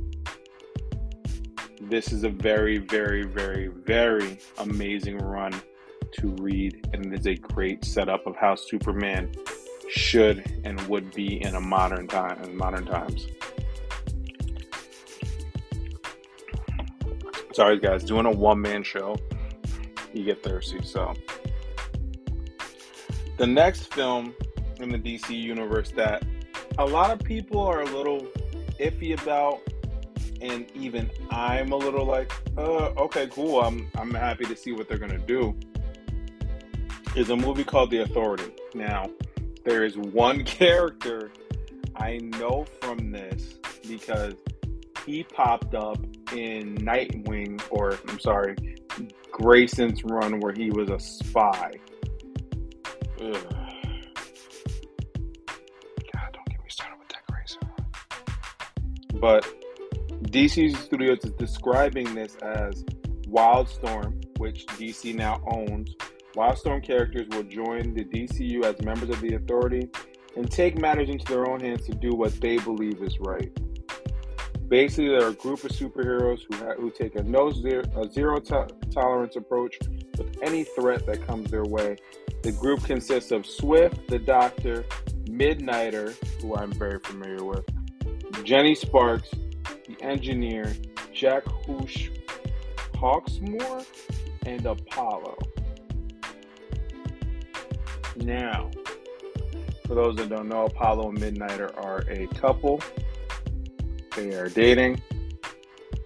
this 1.83 2.13
is 2.13 2.25
a 2.25 2.29
very, 2.29 2.79
very, 2.79 3.25
very, 3.25 3.69
very 3.69 4.39
amazing 4.59 5.19
run 5.19 5.53
to 6.19 6.29
read, 6.41 6.89
and 6.93 7.13
is 7.13 7.27
a 7.27 7.35
great 7.35 7.85
setup 7.85 8.27
of 8.27 8.37
how 8.37 8.55
Superman 8.55 9.33
should 9.89 10.61
and 10.65 10.81
would 10.89 11.13
be 11.15 11.43
in 11.43 11.55
a 11.55 11.61
modern 11.61 12.07
time 12.07 12.43
in 12.45 12.57
modern 12.57 12.87
times. 12.87 13.27
Sorry 17.53 17.79
guys, 17.79 18.05
doing 18.05 18.27
a 18.27 18.31
one 18.31 18.61
man 18.61 18.83
show, 18.83 19.17
you 20.13 20.25
get 20.25 20.43
thirsty. 20.43 20.83
So 20.83 21.15
the 23.37 23.47
next 23.47 23.93
film 23.93 24.35
in 24.79 24.91
the 24.91 24.99
DC 24.99 25.31
universe 25.31 25.91
that 25.93 26.25
a 26.79 26.85
lot 26.85 27.11
of 27.11 27.19
people 27.21 27.61
are 27.61 27.81
a 27.81 27.87
little 27.87 28.27
iffy 28.79 29.21
about 29.21 29.61
and 30.41 30.71
even 30.75 31.11
I'm 31.31 31.73
a 31.73 31.77
little 31.77 32.07
like, 32.07 32.33
uh, 32.57 32.93
okay, 32.97 33.27
cool. 33.29 33.61
I'm 33.61 33.91
I'm 33.97 34.15
happy 34.15 34.45
to 34.45 34.57
see 34.57 34.73
what 34.73 34.89
they're 34.89 34.99
gonna 34.99 35.19
do. 35.19 35.55
Is 37.17 37.29
a 37.29 37.37
movie 37.37 37.65
called 37.65 37.91
The 37.91 38.03
Authority. 38.03 38.53
Now, 38.73 39.11
there 39.65 39.85
is 39.85 39.97
one 39.97 40.45
character 40.45 41.33
I 41.97 42.19
know 42.19 42.67
from 42.81 43.11
this 43.11 43.59
because 43.89 44.35
he 45.05 45.25
popped 45.25 45.75
up 45.75 45.99
in 46.33 46.77
Nightwing, 46.77 47.61
or 47.71 47.99
I'm 48.09 48.21
sorry, 48.21 48.55
Grayson's 49.33 50.05
run 50.05 50.39
where 50.41 50.53
he 50.53 50.71
was 50.71 50.89
a 50.89 51.01
spy. 51.01 51.73
Ugh. 53.21 53.33
God, 56.13 56.33
don't 56.33 56.49
get 56.49 56.61
me 56.63 56.69
started 56.69 56.97
with 56.99 57.09
that 57.09 57.27
Grayson 57.29 57.61
run. 57.63 59.21
But 59.21 59.47
DC 60.31 60.77
Studios 60.77 61.25
is 61.25 61.33
describing 61.33 62.15
this 62.15 62.37
as 62.37 62.85
Wildstorm, 63.29 64.25
which 64.39 64.67
DC 64.67 65.15
now 65.15 65.43
owns. 65.47 65.95
Wildstorm 66.41 66.83
characters 66.83 67.29
will 67.33 67.43
join 67.43 67.93
the 67.93 68.03
DCU 68.03 68.65
as 68.65 68.81
members 68.81 69.11
of 69.11 69.21
the 69.21 69.35
Authority 69.35 69.91
and 70.37 70.51
take 70.51 70.79
matters 70.79 71.11
into 71.11 71.27
their 71.27 71.47
own 71.47 71.61
hands 71.61 71.85
to 71.85 71.93
do 71.93 72.13
what 72.13 72.33
they 72.41 72.57
believe 72.57 73.03
is 73.03 73.21
right. 73.21 73.53
Basically, 74.67 75.09
they're 75.09 75.29
a 75.29 75.35
group 75.35 75.63
of 75.65 75.71
superheroes 75.71 76.41
who, 76.49 76.57
ha- 76.65 76.77
who 76.79 76.91
take 76.91 77.17
a 77.17 77.23
no 77.25 77.53
zero, 77.53 77.85
a 77.95 78.09
zero 78.09 78.39
to- 78.39 78.69
tolerance 78.91 79.37
approach 79.37 79.77
with 80.17 80.35
any 80.43 80.65
threat 80.65 81.05
that 81.05 81.27
comes 81.27 81.51
their 81.51 81.65
way. 81.65 81.99
The 82.43 82.53
group 82.53 82.85
consists 82.85 83.33
of 83.33 83.45
Swift, 83.45 84.09
the 84.09 84.19
Doctor, 84.19 84.87
Midnighter, 85.25 86.15
who 86.41 86.57
I'm 86.57 86.73
very 86.73 87.01
familiar 87.01 87.45
with, 87.45 87.67
Jenny 88.45 88.75
Sparks, 88.75 89.29
the 89.87 89.95
engineer 90.01 90.75
Jack 91.13 91.45
Hoosh 91.67 92.09
Hawksmoor 92.95 93.85
and 94.47 94.65
Apollo. 94.65 95.37
Now, 98.23 98.71
for 99.87 99.95
those 99.95 100.17
that 100.17 100.29
don't 100.29 100.49
know, 100.49 100.67
Apollo 100.67 101.11
and 101.11 101.19
Midnighter 101.19 101.77
are 101.77 102.05
a 102.09 102.27
couple. 102.29 102.81
They 104.15 104.35
are 104.35 104.49
dating. 104.49 105.03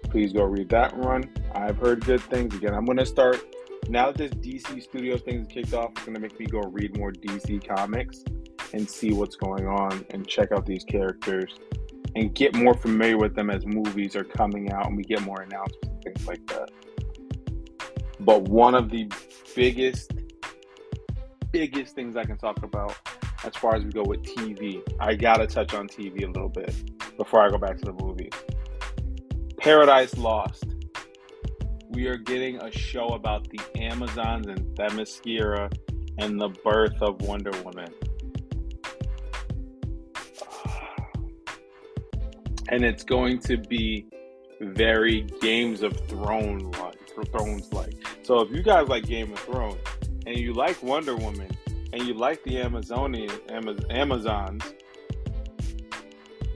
Please 0.03 0.31
go 0.33 0.43
read 0.43 0.69
that 0.69 0.95
run. 0.97 1.29
I've 1.53 1.77
heard 1.77 2.05
good 2.05 2.21
things. 2.21 2.55
Again, 2.55 2.73
I'm 2.73 2.85
going 2.85 2.97
to 2.97 3.05
start 3.05 3.45
now 3.89 4.11
that 4.11 4.17
this 4.17 4.31
DC 4.31 4.81
Studios 4.81 5.21
thing 5.21 5.41
is 5.41 5.47
kicked 5.47 5.73
off. 5.73 5.91
It's 5.91 6.01
going 6.03 6.15
to 6.15 6.19
make 6.19 6.39
me 6.39 6.45
go 6.45 6.61
read 6.61 6.97
more 6.97 7.11
DC 7.11 7.67
comics 7.67 8.23
and 8.73 8.89
see 8.89 9.13
what's 9.13 9.35
going 9.35 9.67
on 9.67 10.05
and 10.09 10.27
check 10.27 10.51
out 10.51 10.65
these 10.65 10.83
characters 10.83 11.59
and 12.15 12.33
get 12.33 12.55
more 12.55 12.73
familiar 12.73 13.17
with 13.17 13.35
them 13.35 13.49
as 13.49 13.65
movies 13.65 14.15
are 14.15 14.23
coming 14.23 14.71
out 14.71 14.87
and 14.87 14.97
we 14.97 15.03
get 15.03 15.21
more 15.21 15.41
announcements 15.41 15.87
and 15.87 16.03
things 16.03 16.27
like 16.27 16.45
that. 16.47 16.71
But 18.19 18.43
one 18.43 18.73
of 18.73 18.89
the 18.89 19.11
biggest, 19.55 20.13
biggest 21.55 21.95
things 21.95 22.17
I 22.17 22.25
can 22.25 22.37
talk 22.37 22.61
about 22.63 22.97
as 23.45 23.55
far 23.55 23.75
as 23.75 23.85
we 23.85 23.89
go 23.89 24.03
with 24.03 24.23
TV, 24.23 24.81
I 24.99 25.15
gotta 25.15 25.47
touch 25.47 25.73
on 25.73 25.87
TV 25.87 26.25
a 26.25 26.27
little 26.27 26.49
bit 26.49 26.75
before 27.15 27.39
I 27.39 27.49
go 27.49 27.57
back 27.57 27.77
to 27.77 27.85
the 27.85 27.93
movies. 27.93 28.33
Paradise 29.57 30.17
Lost. 30.17 30.65
We 31.91 32.07
are 32.07 32.17
getting 32.17 32.61
a 32.61 32.69
show 32.69 33.07
about 33.07 33.47
the 33.49 33.61
Amazons 33.81 34.47
and 34.47 34.59
Themyscira 34.75 35.73
and 36.17 36.41
the 36.41 36.49
birth 36.49 37.01
of 37.01 37.21
Wonder 37.21 37.51
Woman. 37.63 37.87
and 42.67 42.83
it's 42.83 43.05
going 43.05 43.39
to 43.39 43.55
be 43.55 44.07
very 44.59 45.21
Games 45.39 45.83
of 45.83 45.97
Thrones 46.09 46.75
like. 47.71 47.93
So 48.23 48.41
if 48.41 48.51
you 48.51 48.61
guys 48.61 48.89
like 48.89 49.05
Game 49.05 49.31
of 49.31 49.39
Thrones 49.39 49.79
and 50.25 50.37
you 50.37 50.53
like 50.53 50.81
Wonder 50.81 51.15
Woman 51.15 51.49
and 51.93 52.03
you 52.03 52.13
like 52.13 52.43
the 52.43 52.59
Amazonian 52.59 53.31
Amazons, 53.89 54.63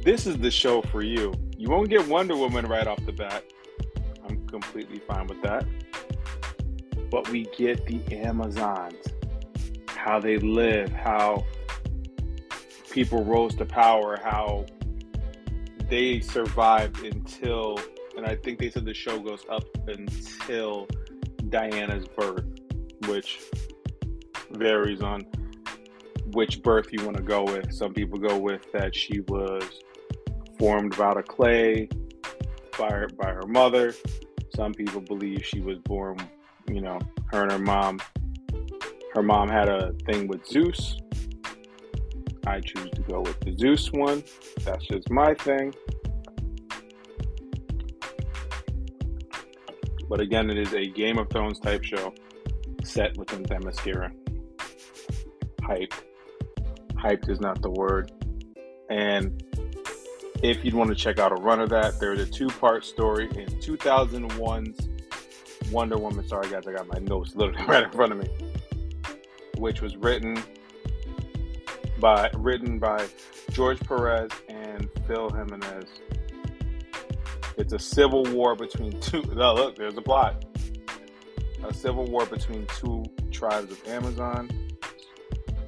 this 0.04 0.26
is 0.26 0.38
the 0.38 0.52
show 0.52 0.82
for 0.82 1.02
you. 1.02 1.34
You 1.58 1.70
won't 1.70 1.90
get 1.90 2.08
Wonder 2.08 2.36
Woman 2.36 2.66
right 2.66 2.88
off 2.88 3.06
the 3.06 3.12
bat. 3.12 3.44
I'm 4.28 4.46
completely 4.48 5.00
fine 5.00 5.28
with 5.28 5.42
that. 5.44 5.66
But 7.10 7.30
we 7.30 7.46
get 7.58 7.86
the 7.86 8.02
Amazons, 8.16 9.04
how 9.88 10.20
they 10.20 10.38
live, 10.38 10.92
how 10.92 11.46
people 12.92 13.24
rose 13.24 13.56
to 13.56 13.66
power, 13.66 14.18
how 14.24 14.66
they 15.90 16.20
survived 16.20 17.04
until, 17.04 17.80
and 18.16 18.26
I 18.26 18.36
think 18.36 18.60
they 18.60 18.70
said 18.70 18.86
the 18.86 18.94
show 18.94 19.20
goes 19.20 19.44
up 19.50 19.66
until 19.88 20.88
Diana's 21.50 22.08
birth, 22.08 22.46
which 23.08 23.40
varies 24.52 25.02
on 25.02 25.26
which 26.34 26.62
birth 26.62 26.88
you 26.92 27.04
want 27.04 27.18
to 27.18 27.24
go 27.24 27.44
with. 27.44 27.74
Some 27.74 27.94
people 27.94 28.20
go 28.20 28.38
with 28.38 28.72
that 28.72 28.96
she 28.96 29.22
was 29.22 29.64
formed 30.58 31.00
out 31.00 31.18
of 31.18 31.26
clay 31.26 31.90
by 32.78 32.90
her, 32.90 33.08
by 33.18 33.32
her 33.32 33.48
mother. 33.48 33.94
Some 34.56 34.74
people 34.74 35.02
believe 35.02 35.46
she 35.46 35.60
was 35.62 35.80
born, 35.80 36.18
you 36.68 36.82
know, 36.82 37.00
her 37.32 37.44
and 37.44 37.52
her 37.52 37.60
mom. 37.60 38.00
Her 39.14 39.24
mom 39.24 39.50
had 39.50 39.70
a 39.70 39.94
thing 40.06 40.28
with 40.28 40.46
Zeus. 40.46 40.98
I 42.46 42.60
choose 42.60 42.90
to 42.92 43.02
go 43.02 43.22
with 43.22 43.40
the 43.42 43.56
Zeus 43.58 43.92
one. 43.92 44.24
That's 44.64 44.86
just 44.88 45.10
my 45.10 45.34
thing. 45.34 45.74
But 50.08 50.22
again, 50.22 50.50
it 50.50 50.58
is 50.58 50.74
a 50.74 50.88
Game 50.88 51.20
of 51.20 51.30
Thrones 51.30 51.60
type 51.60 51.84
show 51.84 52.14
set 52.90 53.16
within 53.18 53.44
Themyscira. 53.44 54.12
Hype. 55.62 55.94
Hyped 56.94 57.30
is 57.30 57.40
not 57.40 57.62
the 57.62 57.70
word. 57.70 58.12
And 58.90 59.44
if 60.42 60.66
you'd 60.66 60.74
want 60.74 60.90
to 60.90 60.96
check 60.96 61.20
out 61.20 61.32
a 61.32 61.36
run 61.36 61.60
of 61.60 61.70
that, 61.70 62.00
there's 62.00 62.20
a 62.20 62.26
two 62.26 62.48
part 62.48 62.84
story 62.84 63.26
in 63.36 63.48
2001's 63.60 64.90
Wonder 65.72 65.98
Woman. 65.98 66.28
Sorry, 66.28 66.50
guys, 66.50 66.68
I 66.68 66.74
got 66.74 66.88
my 66.88 67.00
notes 67.00 67.36
literally 67.36 67.66
right 67.66 67.84
in 67.84 67.92
front 67.92 68.12
of 68.12 68.18
me, 68.18 68.30
which 69.58 69.82
was 69.82 69.96
written 69.98 70.42
by 72.00 72.30
written 72.34 72.80
by 72.80 73.08
George 73.52 73.80
Perez 73.82 74.32
and 74.48 74.90
Phil 75.06 75.30
Jimenez. 75.30 75.86
It's 77.58 77.74
a 77.74 77.80
civil 77.80 78.24
war 78.32 78.56
between 78.56 79.00
two. 79.02 79.24
Oh, 79.40 79.54
look, 79.54 79.76
there's 79.76 79.98
a 79.98 80.02
plot. 80.02 80.46
A 81.64 81.74
civil 81.74 82.06
war 82.06 82.26
between 82.26 82.66
two 82.78 83.04
tribes 83.32 83.72
of 83.72 83.88
Amazon 83.88 84.50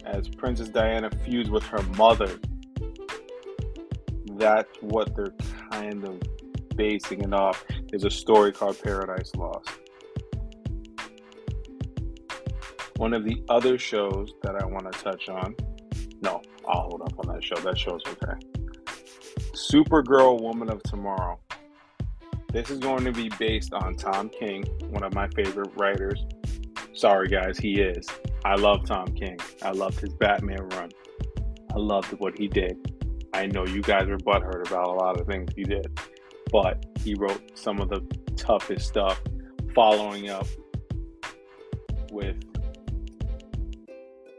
as 0.05 0.27
Princess 0.27 0.69
Diana 0.69 1.09
feuds 1.23 1.49
with 1.49 1.63
her 1.63 1.81
mother. 1.95 2.39
That's 4.37 4.69
what 4.81 5.15
they're 5.15 5.33
kind 5.71 6.03
of 6.03 6.19
basing 6.75 7.21
it 7.21 7.33
off. 7.33 7.63
Is 7.93 8.03
a 8.03 8.09
story 8.09 8.51
called 8.51 8.81
Paradise 8.81 9.35
Lost. 9.35 9.69
One 12.97 13.13
of 13.13 13.23
the 13.25 13.43
other 13.49 13.77
shows 13.77 14.33
that 14.43 14.55
I 14.55 14.65
want 14.65 14.91
to 14.91 14.99
touch 14.99 15.27
on. 15.29 15.55
No, 16.21 16.41
I'll 16.67 16.81
hold 16.81 17.01
up 17.01 17.13
on 17.19 17.33
that 17.33 17.43
show. 17.43 17.55
That 17.55 17.77
show's 17.77 18.01
okay. 18.07 18.37
Supergirl 19.53 20.41
Woman 20.41 20.69
of 20.71 20.81
Tomorrow. 20.83 21.39
This 22.51 22.69
is 22.69 22.79
going 22.79 23.05
to 23.05 23.13
be 23.13 23.29
based 23.39 23.73
on 23.73 23.95
Tom 23.95 24.27
King, 24.27 24.65
one 24.89 25.03
of 25.03 25.13
my 25.13 25.29
favorite 25.29 25.71
writers. 25.77 26.25
Sorry, 26.93 27.29
guys, 27.29 27.57
he 27.57 27.79
is. 27.79 28.05
I 28.43 28.55
love 28.55 28.85
Tom 28.85 29.07
King. 29.07 29.39
I 29.61 29.71
loved 29.71 30.01
his 30.01 30.13
Batman 30.15 30.67
run. 30.69 30.91
I 31.73 31.77
loved 31.77 32.11
what 32.19 32.37
he 32.37 32.49
did. 32.49 32.77
I 33.33 33.45
know 33.45 33.65
you 33.65 33.81
guys 33.81 34.09
are 34.09 34.17
butthurt 34.17 34.67
about 34.67 34.89
a 34.89 34.91
lot 34.91 35.19
of 35.19 35.27
things 35.27 35.53
he 35.55 35.63
did, 35.63 35.97
but 36.51 36.85
he 36.99 37.15
wrote 37.15 37.57
some 37.57 37.79
of 37.79 37.87
the 37.87 38.01
toughest 38.35 38.85
stuff, 38.85 39.21
following 39.73 40.29
up 40.29 40.47
with 42.11 42.35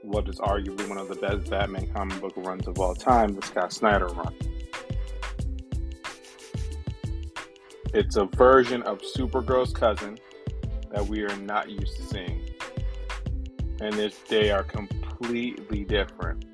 what 0.02 0.28
is 0.28 0.38
arguably 0.40 0.87
one 0.87 0.98
of 0.98 1.08
the 1.08 1.14
best 1.14 1.48
Batman 1.48 1.90
comic 1.94 2.20
book 2.20 2.34
runs 2.37 2.68
of 2.68 2.78
all 2.78 2.94
time, 2.94 3.34
the 3.34 3.46
Scott 3.46 3.72
Snyder 3.72 4.08
run. 4.08 4.34
It's 7.94 8.16
a 8.16 8.24
version 8.24 8.83
of 8.85 9.02
Supergirl's 9.02 9.74
cousin 9.74 10.18
that 10.92 11.07
we 11.07 11.22
are 11.24 11.37
not 11.37 11.68
used 11.68 11.94
to 11.96 12.02
seeing. 12.02 12.48
And 13.81 14.12
they 14.28 14.50
are 14.50 14.62
completely 14.62 15.85
different. 15.85 16.46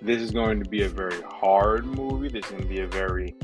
This 0.00 0.20
is 0.20 0.32
going 0.32 0.64
to 0.64 0.68
be 0.68 0.82
a 0.82 0.88
very 0.88 1.22
hard 1.22 1.86
movie. 1.86 2.28
This 2.28 2.44
is 2.46 2.50
going 2.50 2.62
to 2.62 2.68
be 2.68 2.80
a 2.80 2.88
very 2.88 3.36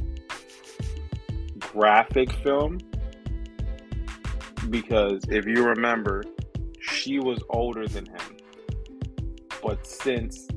graphic 1.61 2.33
film. 2.43 2.79
Because 4.71 5.23
if 5.29 5.47
you 5.47 5.65
remember, 5.65 6.25
she 6.81 7.21
was 7.21 7.39
older 7.51 7.87
than 7.87 8.07
him. 8.07 8.37
But 9.63 9.87
since 9.87 10.49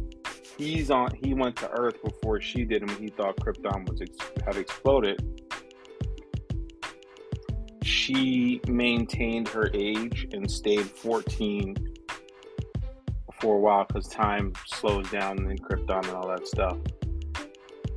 he's 0.58 0.92
on 0.92 1.14
he 1.16 1.34
went 1.34 1.56
to 1.58 1.70
Earth 1.72 2.02
before 2.04 2.40
she 2.42 2.66
did, 2.66 2.82
and 2.82 2.92
he 2.92 3.08
thought 3.08 3.38
Krypton 3.38 3.90
was 3.90 4.02
ex- 4.02 4.18
had 4.46 4.58
exploded. 4.58 5.22
She 7.84 8.62
maintained 8.68 9.48
her 9.50 9.70
age 9.74 10.28
and 10.32 10.50
stayed 10.50 10.86
14 10.86 11.76
for 13.40 13.56
a 13.56 13.60
while 13.60 13.86
because 13.86 14.08
time 14.08 14.54
slows 14.68 15.10
down 15.10 15.40
in 15.50 15.58
Krypton 15.58 16.06
and 16.06 16.16
all 16.16 16.28
that 16.28 16.48
stuff. 16.48 16.78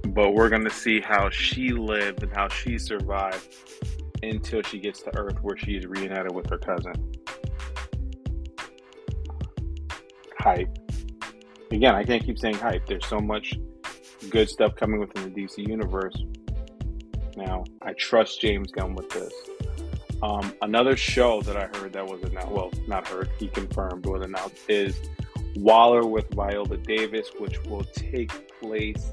But 0.09 0.35
we're 0.35 0.49
gonna 0.49 0.71
see 0.71 1.01
how 1.01 1.31
she 1.31 1.71
lived 1.71 2.23
and 2.23 2.35
how 2.35 2.49
she 2.49 2.79
survived 2.79 3.55
until 4.23 4.62
she 4.62 4.79
gets 4.79 5.03
to 5.03 5.17
Earth, 5.17 5.38
where 5.43 5.57
she's 5.57 5.87
reunited 5.87 6.35
with 6.35 6.49
her 6.49 6.59
cousin. 6.59 7.12
Hype 10.38 10.84
again, 11.75 11.95
I 11.95 12.05
can't 12.05 12.25
keep 12.25 12.39
saying 12.39 12.57
hype. 12.57 12.87
There's 12.87 13.07
so 13.07 13.19
much 13.19 13.55
good 14.31 14.49
stuff 14.49 14.75
coming 14.77 15.01
within 15.01 15.33
the 15.33 15.43
DC 15.43 15.67
universe. 15.67 16.17
Now, 17.37 17.65
I 17.83 17.93
trust 17.95 18.41
James 18.41 18.71
Gunn 18.71 18.95
with 18.95 19.11
this. 19.11 19.33
Um, 20.23 20.55
another 20.63 20.97
show 20.97 21.43
that 21.43 21.57
I 21.57 21.67
heard 21.79 21.93
that 21.95 22.07
was 22.07 22.23
announced, 22.23 22.51
well, 22.51 22.71
not 22.87 23.07
heard, 23.09 23.29
he 23.39 23.49
confirmed 23.49 24.07
was 24.07 24.25
announced, 24.25 24.57
is 24.69 25.01
Waller 25.57 26.07
with 26.07 26.33
Viola 26.35 26.77
Davis, 26.79 27.29
which 27.39 27.61
will 27.65 27.85
take 27.85 28.59
place 28.61 29.13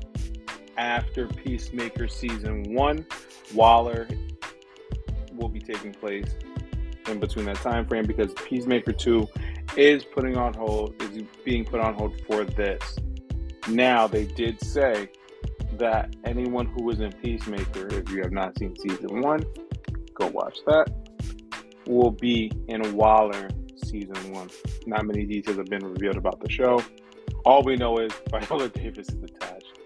after 0.78 1.28
Peacemaker 1.28 2.08
season 2.08 2.74
one. 2.74 3.06
Waller 3.54 4.08
will 5.34 5.50
be 5.50 5.60
taking 5.60 5.93
place 5.93 6.36
in 7.08 7.19
between 7.19 7.45
that 7.45 7.58
time 7.58 7.88
frame 7.88 8.06
because 8.06 8.32
Peacemaker 8.45 8.91
2 8.93 9.28
is 9.77 10.03
putting 10.03 10.38
on 10.38 10.53
hold, 10.53 11.01
is 11.01 11.23
being 11.43 11.65
put 11.65 11.79
on 11.79 11.93
hold 11.93 12.19
for 12.27 12.43
this. 12.43 12.97
Now, 13.67 14.07
they 14.07 14.25
did 14.25 14.63
say 14.63 15.10
that 15.73 16.15
anyone 16.25 16.65
who 16.65 16.84
was 16.84 16.99
in 16.99 17.12
Peacemaker, 17.12 17.88
if 17.88 18.10
you 18.10 18.21
have 18.21 18.31
not 18.31 18.57
seen 18.57 18.75
season 18.77 19.21
one, 19.21 19.43
go 20.13 20.27
watch 20.27 20.57
that, 20.65 20.91
will 21.88 22.12
be 22.12 22.51
in 22.67 22.95
Waller 22.95 23.49
season 23.86 24.34
one. 24.34 24.49
Not 24.86 25.05
many 25.05 25.25
details 25.25 25.57
have 25.57 25.67
been 25.67 25.86
revealed 25.86 26.17
about 26.17 26.39
the 26.39 26.49
show. 26.49 26.84
All 27.45 27.63
we 27.63 27.75
know 27.75 27.97
is 27.97 28.12
Viola 28.29 28.69
Davis 28.73 29.10
is 29.10 29.23
attached. 29.23 29.79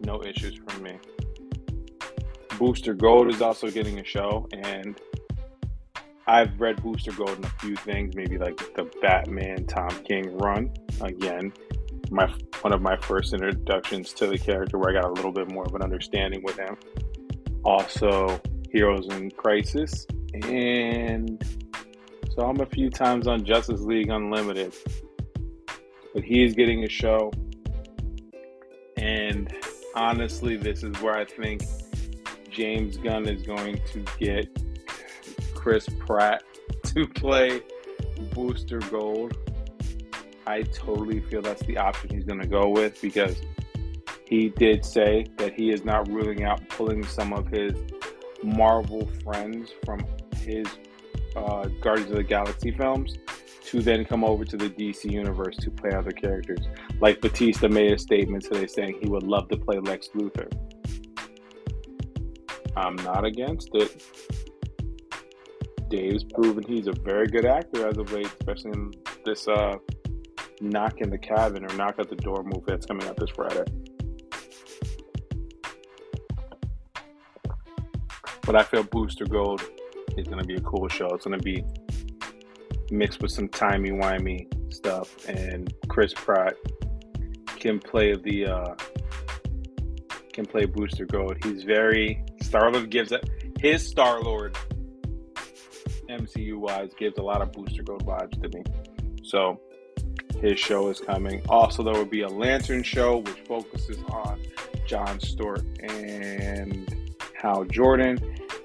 No 0.00 0.22
issues 0.22 0.58
from 0.68 0.82
me. 0.82 0.98
Booster 2.58 2.94
Gold 2.94 3.28
is 3.30 3.42
also 3.42 3.70
getting 3.70 3.98
a 3.98 4.04
show, 4.04 4.48
and 4.52 4.98
I've 6.28 6.60
read 6.60 6.82
Booster 6.82 7.12
Gold 7.12 7.38
in 7.38 7.44
a 7.44 7.48
few 7.60 7.76
things, 7.76 8.16
maybe 8.16 8.36
like 8.36 8.56
the 8.74 8.90
Batman 9.00 9.64
Tom 9.66 9.90
King 10.04 10.36
run. 10.38 10.72
Again, 11.00 11.52
my 12.10 12.32
one 12.62 12.72
of 12.72 12.82
my 12.82 12.96
first 12.96 13.32
introductions 13.32 14.12
to 14.14 14.26
the 14.26 14.38
character 14.38 14.76
where 14.78 14.90
I 14.90 15.00
got 15.00 15.04
a 15.04 15.12
little 15.12 15.30
bit 15.30 15.50
more 15.50 15.64
of 15.64 15.74
an 15.74 15.82
understanding 15.82 16.42
with 16.42 16.56
him. 16.56 16.76
Also, 17.64 18.40
Heroes 18.70 19.06
in 19.08 19.30
Crisis, 19.30 20.06
and 20.34 21.44
so 22.34 22.42
I'm 22.42 22.60
a 22.60 22.66
few 22.66 22.90
times 22.90 23.28
on 23.28 23.44
Justice 23.44 23.80
League 23.80 24.10
Unlimited. 24.10 24.74
But 26.12 26.24
he 26.24 26.44
is 26.44 26.54
getting 26.54 26.82
a 26.84 26.88
show, 26.88 27.30
and 28.96 29.54
honestly, 29.94 30.56
this 30.56 30.82
is 30.82 31.00
where 31.00 31.16
I 31.16 31.24
think 31.24 31.62
James 32.50 32.96
Gunn 32.96 33.28
is 33.28 33.42
going 33.42 33.80
to 33.92 34.04
get 34.18 34.48
Chris 35.66 35.88
Pratt 35.98 36.44
to 36.84 37.08
play 37.08 37.60
Booster 38.32 38.78
Gold. 38.78 39.36
I 40.46 40.62
totally 40.62 41.18
feel 41.18 41.42
that's 41.42 41.64
the 41.64 41.76
option 41.76 42.08
he's 42.14 42.22
going 42.24 42.40
to 42.40 42.46
go 42.46 42.68
with 42.68 43.02
because 43.02 43.42
he 44.28 44.50
did 44.50 44.84
say 44.84 45.26
that 45.38 45.54
he 45.54 45.72
is 45.72 45.84
not 45.84 46.06
ruling 46.06 46.44
out 46.44 46.60
pulling 46.68 47.04
some 47.04 47.32
of 47.32 47.48
his 47.48 47.72
Marvel 48.44 49.10
friends 49.24 49.72
from 49.84 50.06
his 50.36 50.68
uh, 51.34 51.64
Guardians 51.80 52.12
of 52.12 52.18
the 52.18 52.22
Galaxy 52.22 52.70
films 52.70 53.18
to 53.64 53.82
then 53.82 54.04
come 54.04 54.22
over 54.22 54.44
to 54.44 54.56
the 54.56 54.70
DC 54.70 55.10
universe 55.10 55.56
to 55.56 55.72
play 55.72 55.90
other 55.90 56.12
characters. 56.12 56.64
Like 57.00 57.20
Bautista 57.20 57.68
made 57.68 57.90
a 57.90 57.98
statement 57.98 58.44
today 58.44 58.68
saying 58.68 59.00
he 59.02 59.08
would 59.08 59.24
love 59.24 59.48
to 59.48 59.56
play 59.56 59.80
Lex 59.80 60.10
Luthor. 60.14 60.48
I'm 62.76 62.94
not 62.94 63.24
against 63.24 63.70
it. 63.74 64.00
Dave's 65.88 66.24
proven 66.24 66.64
he's 66.64 66.86
a 66.86 66.92
very 66.92 67.26
good 67.26 67.46
actor 67.46 67.86
as 67.86 67.96
of 67.98 68.12
late, 68.12 68.26
especially 68.26 68.72
in 68.72 68.92
this 69.24 69.46
uh, 69.46 69.76
knock 70.60 71.00
in 71.00 71.10
the 71.10 71.18
cabin 71.18 71.64
or 71.64 71.74
knock 71.76 71.98
at 71.98 72.08
the 72.08 72.16
door 72.16 72.42
movie 72.42 72.64
that's 72.66 72.86
coming 72.86 73.06
out 73.06 73.16
this 73.16 73.30
Friday. 73.30 73.64
But 78.42 78.56
I 78.56 78.62
feel 78.62 78.84
Booster 78.84 79.26
Gold 79.26 79.62
is 80.16 80.26
going 80.28 80.38
to 80.38 80.46
be 80.46 80.54
a 80.54 80.60
cool 80.60 80.88
show. 80.88 81.08
It's 81.08 81.24
going 81.24 81.38
to 81.38 81.44
be 81.44 81.64
mixed 82.90 83.20
with 83.20 83.32
some 83.32 83.48
timey 83.48 83.90
wimey 83.90 84.46
stuff, 84.72 85.16
and 85.28 85.72
Chris 85.88 86.14
Pratt 86.14 86.54
can 87.58 87.80
play 87.80 88.14
the 88.14 88.46
uh, 88.46 88.74
can 90.32 90.46
play 90.46 90.64
Booster 90.64 91.06
Gold. 91.06 91.36
He's 91.44 91.64
very 91.64 92.22
Star 92.40 92.70
Lord 92.70 92.90
gives 92.90 93.10
it 93.10 93.28
his 93.58 93.86
Star 93.86 94.20
Lord 94.20 94.56
MCU 96.18 96.56
wise 96.56 96.90
gives 96.98 97.18
a 97.18 97.22
lot 97.22 97.42
of 97.42 97.52
Booster 97.52 97.82
Gold 97.82 98.06
vibes 98.06 98.40
to 98.42 98.56
me. 98.56 98.64
So 99.22 99.60
his 100.40 100.58
show 100.58 100.88
is 100.88 101.00
coming. 101.00 101.42
Also, 101.48 101.82
there 101.82 101.94
will 101.94 102.04
be 102.04 102.22
a 102.22 102.28
Lantern 102.28 102.82
show 102.82 103.18
which 103.18 103.40
focuses 103.46 103.98
on 104.10 104.40
John 104.86 105.20
Stewart 105.20 105.64
and 105.80 107.14
Hal 107.40 107.64
Jordan. 107.64 108.18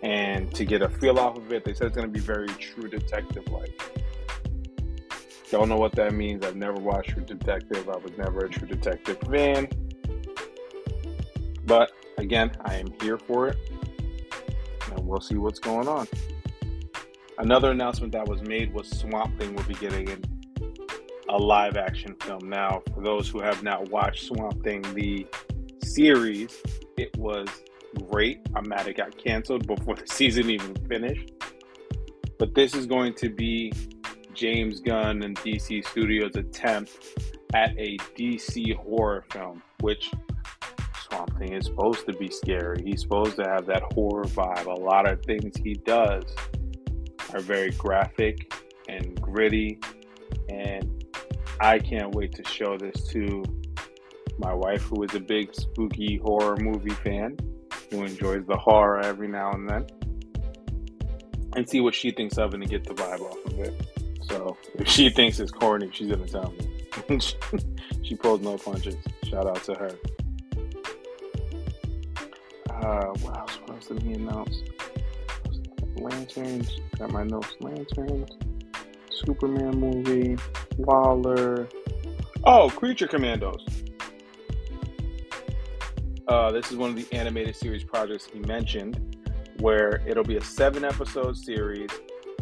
And 0.04 0.54
to 0.56 0.66
get 0.66 0.82
a 0.82 0.90
feel 0.90 1.20
off 1.20 1.38
of 1.38 1.52
it, 1.52 1.64
they 1.64 1.74
said 1.74 1.88
it's 1.88 1.96
going 1.96 2.08
to 2.08 2.14
be 2.14 2.20
very 2.20 2.48
true 2.48 2.90
detective 2.90 3.48
like. 3.52 3.80
Don't 5.52 5.68
know 5.68 5.76
what 5.76 5.92
that 5.96 6.14
means. 6.14 6.46
I've 6.46 6.56
never 6.56 6.80
watched 6.80 7.10
True 7.10 7.26
Detective. 7.26 7.90
I 7.90 7.98
was 7.98 8.18
never 8.18 8.46
a 8.46 8.50
True 8.50 8.70
Detective 8.70 9.18
fan. 9.30 9.68
But 11.66 11.92
again, 12.18 12.52
I 12.64 12.76
am 12.76 12.94
here 13.02 13.18
for 13.18 13.50
it. 13.50 13.58
And 14.90 15.06
we'll 15.06 15.20
see 15.20 15.36
what's 15.36 15.60
going 15.60 15.90
on. 15.90 16.08
Another 17.42 17.72
announcement 17.72 18.14
that 18.14 18.28
was 18.28 18.44
made 18.44 18.72
was 18.72 18.88
Swamp 18.88 19.40
Thing 19.40 19.56
will 19.56 19.64
be 19.64 19.74
getting 19.74 20.08
a 21.28 21.36
live 21.36 21.76
action 21.76 22.16
film. 22.22 22.48
Now, 22.48 22.84
for 22.94 23.02
those 23.02 23.30
who 23.30 23.42
have 23.42 23.64
not 23.64 23.90
watched 23.90 24.28
Swamp 24.28 24.64
Thing, 24.64 24.84
the 24.94 25.26
series, 25.84 26.56
it 26.98 27.18
was 27.18 27.48
great. 28.12 28.42
I'm 28.54 28.70
mad 28.70 28.88
it 28.88 28.96
got 28.96 29.18
canceled 29.18 29.66
before 29.66 29.96
the 29.96 30.06
season 30.06 30.52
even 30.52 30.76
finished. 30.88 31.32
But 32.38 32.54
this 32.54 32.76
is 32.76 32.86
going 32.86 33.16
to 33.16 33.30
be 33.30 33.74
James 34.36 34.80
Gunn 34.80 35.24
and 35.24 35.36
DC 35.38 35.84
Studios' 35.88 36.36
attempt 36.36 36.92
at 37.56 37.72
a 37.72 37.98
DC 38.16 38.76
horror 38.76 39.26
film, 39.32 39.64
which 39.80 40.12
Swamp 41.10 41.36
Thing 41.40 41.54
is 41.54 41.66
supposed 41.66 42.06
to 42.06 42.14
be 42.14 42.30
scary. 42.30 42.84
He's 42.84 43.02
supposed 43.02 43.38
to 43.38 43.46
have 43.46 43.66
that 43.66 43.82
horror 43.94 44.26
vibe. 44.26 44.68
A 44.68 44.80
lot 44.80 45.10
of 45.10 45.24
things 45.24 45.58
he 45.58 45.74
does 45.74 46.24
are 47.34 47.42
very 47.42 47.72
graphic 47.72 48.54
and 48.88 49.20
gritty. 49.22 49.80
And 50.50 51.04
I 51.60 51.80
can't 51.80 52.14
wait 52.14 52.34
to 52.34 52.44
show 52.50 52.78
this 52.78 53.04
to 53.10 53.44
my 54.38 54.54
wife, 54.54 54.82
who 54.84 55.04
is 55.04 55.14
a 55.16 55.20
big 55.20 55.54
spooky 55.54 56.18
horror 56.18 56.58
movie 56.58 56.90
fan, 56.90 57.38
who 57.90 58.04
enjoys 58.04 58.46
the 58.48 58.58
horror 58.58 59.02
every 59.02 59.28
now 59.28 59.52
and 59.52 59.70
then, 59.70 59.86
and 61.56 61.70
see 61.70 61.82
what 61.82 61.94
she 61.94 62.12
thinks 62.12 62.38
of 62.38 62.54
it 62.54 62.62
and 62.62 62.70
get 62.70 62.84
the 62.84 62.94
vibe 62.94 63.22
off 63.22 63.46
of 63.46 63.60
it. 63.60 63.74
So 64.24 64.58
if 64.76 64.88
she 64.88 65.10
thinks 65.10 65.40
it's 65.40 65.52
corny, 65.52 65.90
she's 65.92 66.10
gonna 66.10 66.28
tell 66.28 66.52
me. 66.52 67.20
she 68.04 68.16
pulls 68.16 68.42
no 68.42 68.58
punches. 68.58 68.96
Shout 69.30 69.48
out 69.48 69.64
to 69.66 69.74
her. 69.76 69.92
Uh, 72.70 73.06
what 73.22 73.38
else? 73.38 73.60
What 73.62 73.70
else 73.72 73.88
did 73.88 74.02
he 74.02 74.14
announce? 74.14 74.62
Lanterns. 76.02 76.80
Got 76.98 77.12
my 77.12 77.24
notes. 77.24 77.56
Lanterns. 77.60 78.32
Superman 79.10 79.80
movie. 79.80 80.38
Waller. 80.78 81.68
Oh, 82.44 82.70
Creature 82.70 83.08
Commandos. 83.08 83.66
Uh, 86.28 86.52
this 86.52 86.72
is 86.72 86.78
one 86.78 86.90
of 86.92 86.96
the 86.96 87.06
animated 87.16 87.56
series 87.56 87.84
projects 87.84 88.28
he 88.32 88.40
mentioned, 88.40 89.18
where 89.60 90.02
it'll 90.08 90.24
be 90.24 90.38
a 90.38 90.44
seven 90.44 90.86
episode 90.86 91.38
series, 91.38 91.90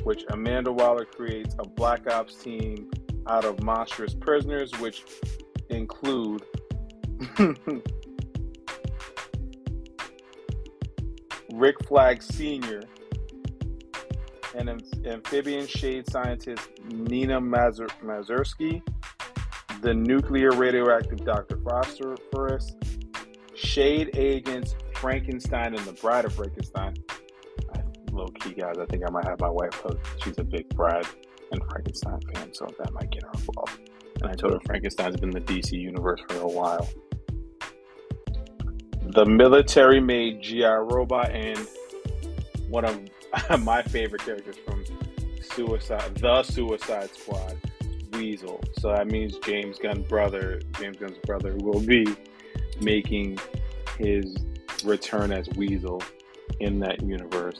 which 0.03 0.23
Amanda 0.29 0.71
Waller 0.71 1.05
creates 1.05 1.55
a 1.59 1.67
Black 1.67 2.09
Ops 2.09 2.35
team 2.35 2.89
out 3.27 3.45
of 3.45 3.61
monstrous 3.63 4.13
prisoners, 4.13 4.71
which 4.79 5.03
include 5.69 6.43
Rick 11.51 11.83
Flag 11.87 12.21
Sr., 12.21 12.83
and 14.59 14.83
amphibian 15.05 15.65
shade 15.67 16.09
scientist 16.09 16.69
Nina 16.91 17.39
Mazur- 17.39 17.87
Mazursky, 18.03 18.81
the 19.81 19.93
nuclear 19.93 20.51
radioactive 20.51 21.23
Dr. 21.23 21.57
Foster 21.63 22.17
Phosphorus, 22.31 22.75
shade 23.55 24.11
agents 24.15 24.75
Frankenstein 24.95 25.75
and 25.75 25.85
the 25.85 25.93
Bride 25.93 26.25
of 26.25 26.33
Frankenstein. 26.33 26.95
I, 27.73 27.79
Low 28.11 28.27
key, 28.27 28.53
guys, 28.53 28.75
I 28.79 28.85
think 28.85 29.03
I 29.07 29.11
might 29.11 29.25
have 29.25 29.39
my 29.39 29.49
wife 29.49 29.73
hooked. 29.75 30.05
She's 30.23 30.37
a 30.39 30.43
big 30.43 30.67
Bride 30.75 31.05
and 31.51 31.61
Frankenstein 31.69 32.19
fan, 32.33 32.53
so 32.53 32.67
that 32.79 32.91
might 32.93 33.09
get 33.11 33.23
her 33.23 33.31
involved. 33.33 33.79
And 34.21 34.29
I 34.29 34.33
told 34.33 34.53
her 34.53 34.59
Frankenstein's 34.65 35.15
been 35.17 35.35
in 35.35 35.43
the 35.43 35.53
DC 35.53 35.71
universe 35.71 36.19
for 36.27 36.37
a 36.41 36.47
while. 36.47 36.89
The 39.01 39.25
military 39.25 40.01
made 40.01 40.41
GI 40.41 40.63
Robot 40.63 41.31
and 41.31 41.59
one 42.67 42.85
of 42.85 42.99
my 43.59 43.81
favorite 43.83 44.23
characters 44.23 44.57
from 44.65 44.83
Suicide, 45.41 46.15
the 46.15 46.43
Suicide 46.43 47.09
Squad, 47.15 47.57
Weasel. 48.13 48.61
So 48.79 48.91
that 48.93 49.07
means 49.07 49.37
James 49.39 49.77
Gunn 49.79 50.03
brother, 50.03 50.61
James 50.79 50.97
Gunn's 50.97 51.17
brother, 51.25 51.55
will 51.57 51.81
be 51.81 52.05
making 52.81 53.37
his 53.97 54.35
return 54.83 55.31
as 55.31 55.47
Weasel 55.49 56.01
in 56.59 56.79
that 56.79 57.01
universe. 57.01 57.59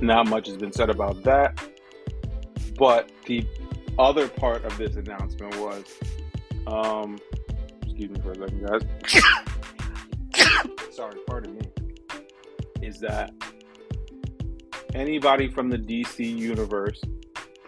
Not 0.00 0.28
much 0.28 0.46
has 0.46 0.56
been 0.56 0.72
said 0.72 0.90
about 0.90 1.22
that, 1.24 1.60
but 2.78 3.10
the 3.26 3.46
other 3.98 4.28
part 4.28 4.64
of 4.64 4.76
this 4.78 4.96
announcement 4.96 5.54
was, 5.58 5.84
um, 6.66 7.18
excuse 7.82 8.10
me 8.10 8.20
for 8.20 8.32
a 8.32 8.36
second, 8.36 8.66
guys. 8.66 8.82
Sorry, 10.90 11.18
pardon 11.26 11.56
me. 11.56 11.62
Is 12.80 12.98
that 13.00 13.32
anybody 14.94 15.48
from 15.50 15.68
the 15.68 15.78
DC 15.78 16.18
universe 16.18 17.00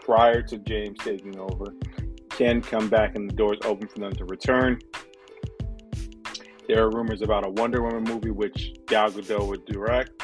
prior 0.00 0.42
to 0.42 0.58
James 0.58 0.98
taking 0.98 1.38
over 1.38 1.74
can 2.30 2.60
come 2.60 2.88
back 2.88 3.14
and 3.14 3.30
the 3.30 3.34
doors 3.34 3.58
open 3.64 3.86
for 3.88 3.98
them 3.98 4.12
to 4.14 4.24
return. 4.24 4.78
There 6.68 6.84
are 6.84 6.90
rumors 6.90 7.22
about 7.22 7.46
a 7.46 7.50
Wonder 7.50 7.82
Woman 7.82 8.04
movie 8.04 8.30
which 8.30 8.74
Gal 8.86 9.10
Gadot 9.10 9.46
would 9.46 9.64
direct. 9.66 10.22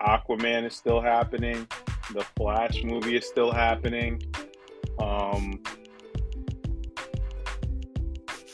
Aquaman 0.00 0.66
is 0.66 0.74
still 0.74 1.00
happening. 1.00 1.66
The 2.14 2.24
Flash 2.36 2.82
movie 2.82 3.16
is 3.16 3.26
still 3.26 3.52
happening. 3.52 4.22
Um, 4.98 5.60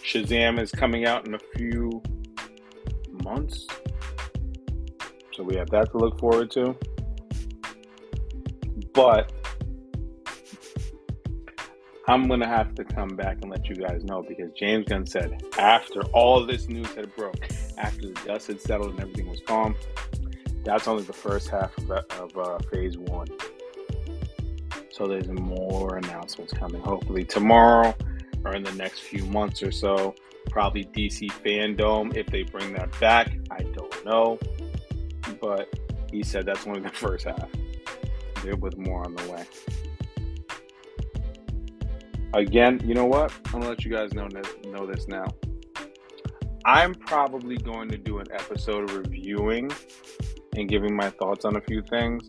Shazam 0.04 0.60
is 0.60 0.70
coming 0.70 1.06
out 1.06 1.26
in 1.26 1.34
a 1.34 1.38
few 1.56 2.02
months. 3.24 3.66
So 5.34 5.42
we 5.42 5.56
have 5.56 5.70
that 5.70 5.90
to 5.92 5.98
look 5.98 6.18
forward 6.18 6.50
to. 6.52 6.76
But 8.96 9.30
I'm 12.08 12.28
gonna 12.28 12.48
have 12.48 12.74
to 12.76 12.84
come 12.84 13.10
back 13.10 13.38
and 13.42 13.50
let 13.50 13.68
you 13.68 13.76
guys 13.76 14.04
know 14.04 14.22
because 14.26 14.50
James 14.58 14.86
Gunn 14.88 15.06
said 15.06 15.42
after 15.58 16.00
all 16.14 16.46
this 16.46 16.66
news 16.70 16.92
had 16.94 17.14
broke, 17.14 17.46
after 17.76 18.08
the 18.08 18.20
dust 18.24 18.46
had 18.46 18.58
settled 18.58 18.92
and 18.92 19.00
everything 19.00 19.28
was 19.28 19.42
calm, 19.46 19.76
that's 20.64 20.88
only 20.88 21.02
the 21.02 21.12
first 21.12 21.50
half 21.50 21.76
of, 21.76 21.90
of 21.90 22.38
uh, 22.38 22.58
phase 22.72 22.96
one. 22.96 23.28
So 24.90 25.06
there's 25.06 25.28
more 25.28 25.98
announcements 25.98 26.54
coming. 26.54 26.80
Hopefully 26.80 27.24
tomorrow 27.24 27.94
or 28.46 28.54
in 28.54 28.62
the 28.62 28.72
next 28.72 29.00
few 29.00 29.26
months 29.26 29.62
or 29.62 29.72
so. 29.72 30.14
Probably 30.48 30.84
DC 30.84 31.30
Fandom 31.44 32.16
if 32.16 32.28
they 32.28 32.44
bring 32.44 32.72
that 32.74 32.98
back. 32.98 33.36
I 33.50 33.58
don't 33.62 34.06
know, 34.06 34.38
but 35.38 35.68
he 36.10 36.22
said 36.22 36.46
that's 36.46 36.66
only 36.66 36.80
the 36.80 36.88
first 36.88 37.26
half 37.26 37.50
there 38.46 38.56
with 38.56 38.78
more 38.78 39.04
on 39.04 39.14
the 39.14 39.30
way. 39.30 39.44
Again, 42.34 42.80
you 42.84 42.94
know 42.94 43.04
what? 43.04 43.32
I'm 43.46 43.52
gonna 43.52 43.68
let 43.68 43.84
you 43.84 43.90
guys 43.90 44.14
know 44.14 44.28
know 44.66 44.86
this 44.86 45.08
now. 45.08 45.26
I'm 46.64 46.94
probably 46.94 47.56
going 47.58 47.88
to 47.90 47.98
do 47.98 48.18
an 48.18 48.26
episode 48.32 48.90
reviewing 48.90 49.70
and 50.56 50.68
giving 50.68 50.96
my 50.96 51.10
thoughts 51.10 51.44
on 51.44 51.56
a 51.56 51.60
few 51.62 51.82
things 51.82 52.28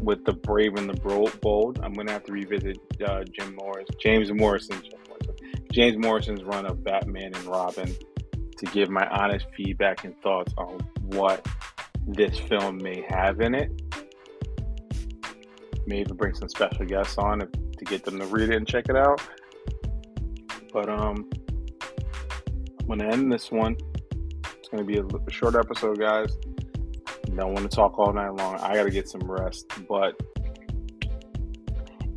with 0.00 0.24
the 0.24 0.32
brave 0.32 0.74
and 0.74 0.88
the 0.88 0.94
bold. 1.40 1.80
I'm 1.82 1.92
gonna 1.92 2.12
have 2.12 2.24
to 2.24 2.32
revisit 2.32 2.78
uh, 3.06 3.24
Jim 3.32 3.56
Morris, 3.56 3.88
James 4.00 4.32
Morrison, 4.32 4.80
Jim 4.82 5.00
Morrison, 5.08 5.34
James 5.72 5.96
Morrison's 5.98 6.44
run 6.44 6.66
of 6.66 6.84
Batman 6.84 7.34
and 7.34 7.44
Robin 7.46 7.94
to 8.56 8.66
give 8.66 8.90
my 8.90 9.06
honest 9.08 9.46
feedback 9.56 10.04
and 10.04 10.20
thoughts 10.20 10.52
on 10.58 10.78
what 11.02 11.46
this 12.06 12.38
film 12.38 12.78
may 12.78 13.04
have 13.08 13.40
in 13.40 13.54
it 13.54 13.87
maybe 15.88 16.12
bring 16.12 16.34
some 16.34 16.48
special 16.48 16.84
guests 16.84 17.16
on 17.18 17.40
to 17.40 17.84
get 17.84 18.04
them 18.04 18.18
to 18.18 18.26
read 18.26 18.50
it 18.50 18.56
and 18.56 18.66
check 18.66 18.88
it 18.88 18.96
out. 18.96 19.20
But 20.72 20.88
um, 20.88 21.28
I'm 22.80 22.86
gonna 22.86 23.10
end 23.10 23.32
this 23.32 23.50
one. 23.50 23.76
It's 24.58 24.68
gonna 24.68 24.84
be 24.84 24.98
a 24.98 25.30
short 25.30 25.54
episode, 25.54 25.98
guys. 25.98 26.36
Don't 27.34 27.54
want 27.54 27.70
to 27.70 27.74
talk 27.74 27.98
all 27.98 28.12
night 28.12 28.34
long. 28.34 28.56
I 28.56 28.74
gotta 28.74 28.90
get 28.90 29.08
some 29.08 29.22
rest. 29.30 29.66
But 29.88 30.20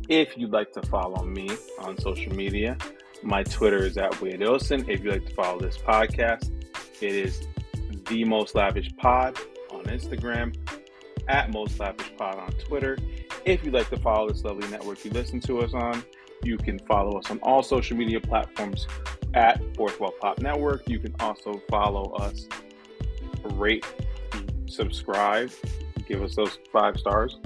if 0.08 0.36
you'd 0.36 0.52
like 0.52 0.72
to 0.72 0.82
follow 0.82 1.24
me 1.24 1.48
on 1.78 1.98
social 1.98 2.34
media, 2.34 2.76
my 3.22 3.42
Twitter 3.44 3.86
is 3.86 3.96
at 3.96 4.20
Wade 4.20 4.40
Ilson. 4.40 4.88
If 4.88 5.02
you'd 5.02 5.12
like 5.12 5.26
to 5.26 5.34
follow 5.34 5.60
this 5.60 5.78
podcast, 5.78 6.50
it 7.00 7.14
is 7.14 7.46
the 8.08 8.24
Most 8.24 8.54
Lavish 8.54 8.94
Pod 8.96 9.38
on 9.70 9.84
Instagram, 9.84 10.54
at 11.28 11.52
Most 11.52 11.78
Lavish 11.78 12.12
Pod 12.16 12.38
on 12.38 12.52
Twitter. 12.52 12.98
If 13.44 13.64
you'd 13.64 13.74
like 13.74 13.90
to 13.90 13.96
follow 13.96 14.28
this 14.28 14.44
lovely 14.44 14.68
network 14.68 15.04
you 15.04 15.10
listen 15.10 15.40
to 15.40 15.62
us 15.62 15.74
on, 15.74 16.04
you 16.44 16.56
can 16.56 16.78
follow 16.80 17.18
us 17.18 17.28
on 17.28 17.40
all 17.40 17.62
social 17.62 17.96
media 17.96 18.20
platforms 18.20 18.86
at 19.34 19.60
Fourth 19.76 19.98
Wall 19.98 20.12
Pop 20.20 20.38
Network. 20.38 20.88
You 20.88 21.00
can 21.00 21.14
also 21.18 21.60
follow 21.68 22.12
us, 22.12 22.46
rate, 23.54 23.84
subscribe, 24.66 25.50
give 26.06 26.22
us 26.22 26.36
those 26.36 26.58
five 26.72 26.96
stars 26.98 27.38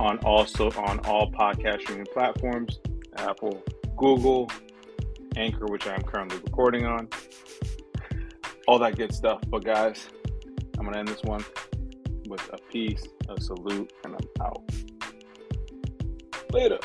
on 0.00 0.18
also 0.18 0.70
on 0.72 1.00
all 1.00 1.30
podcast 1.32 1.82
streaming 1.82 2.06
platforms, 2.06 2.78
Apple, 3.16 3.62
Google, 3.96 4.50
Anchor, 5.36 5.66
which 5.66 5.86
I'm 5.86 6.02
currently 6.02 6.38
recording 6.38 6.86
on. 6.86 7.08
All 8.66 8.78
that 8.78 8.96
good 8.96 9.12
stuff. 9.12 9.42
But 9.48 9.64
guys, 9.64 10.08
I'm 10.78 10.84
gonna 10.84 10.98
end 10.98 11.08
this 11.08 11.22
one 11.24 11.44
with 12.28 12.48
a 12.52 12.58
peace, 12.70 13.08
a 13.28 13.40
salute, 13.40 13.92
and 14.04 14.14
I'm 14.14 14.46
out. 14.46 14.62
Later. 16.52 16.78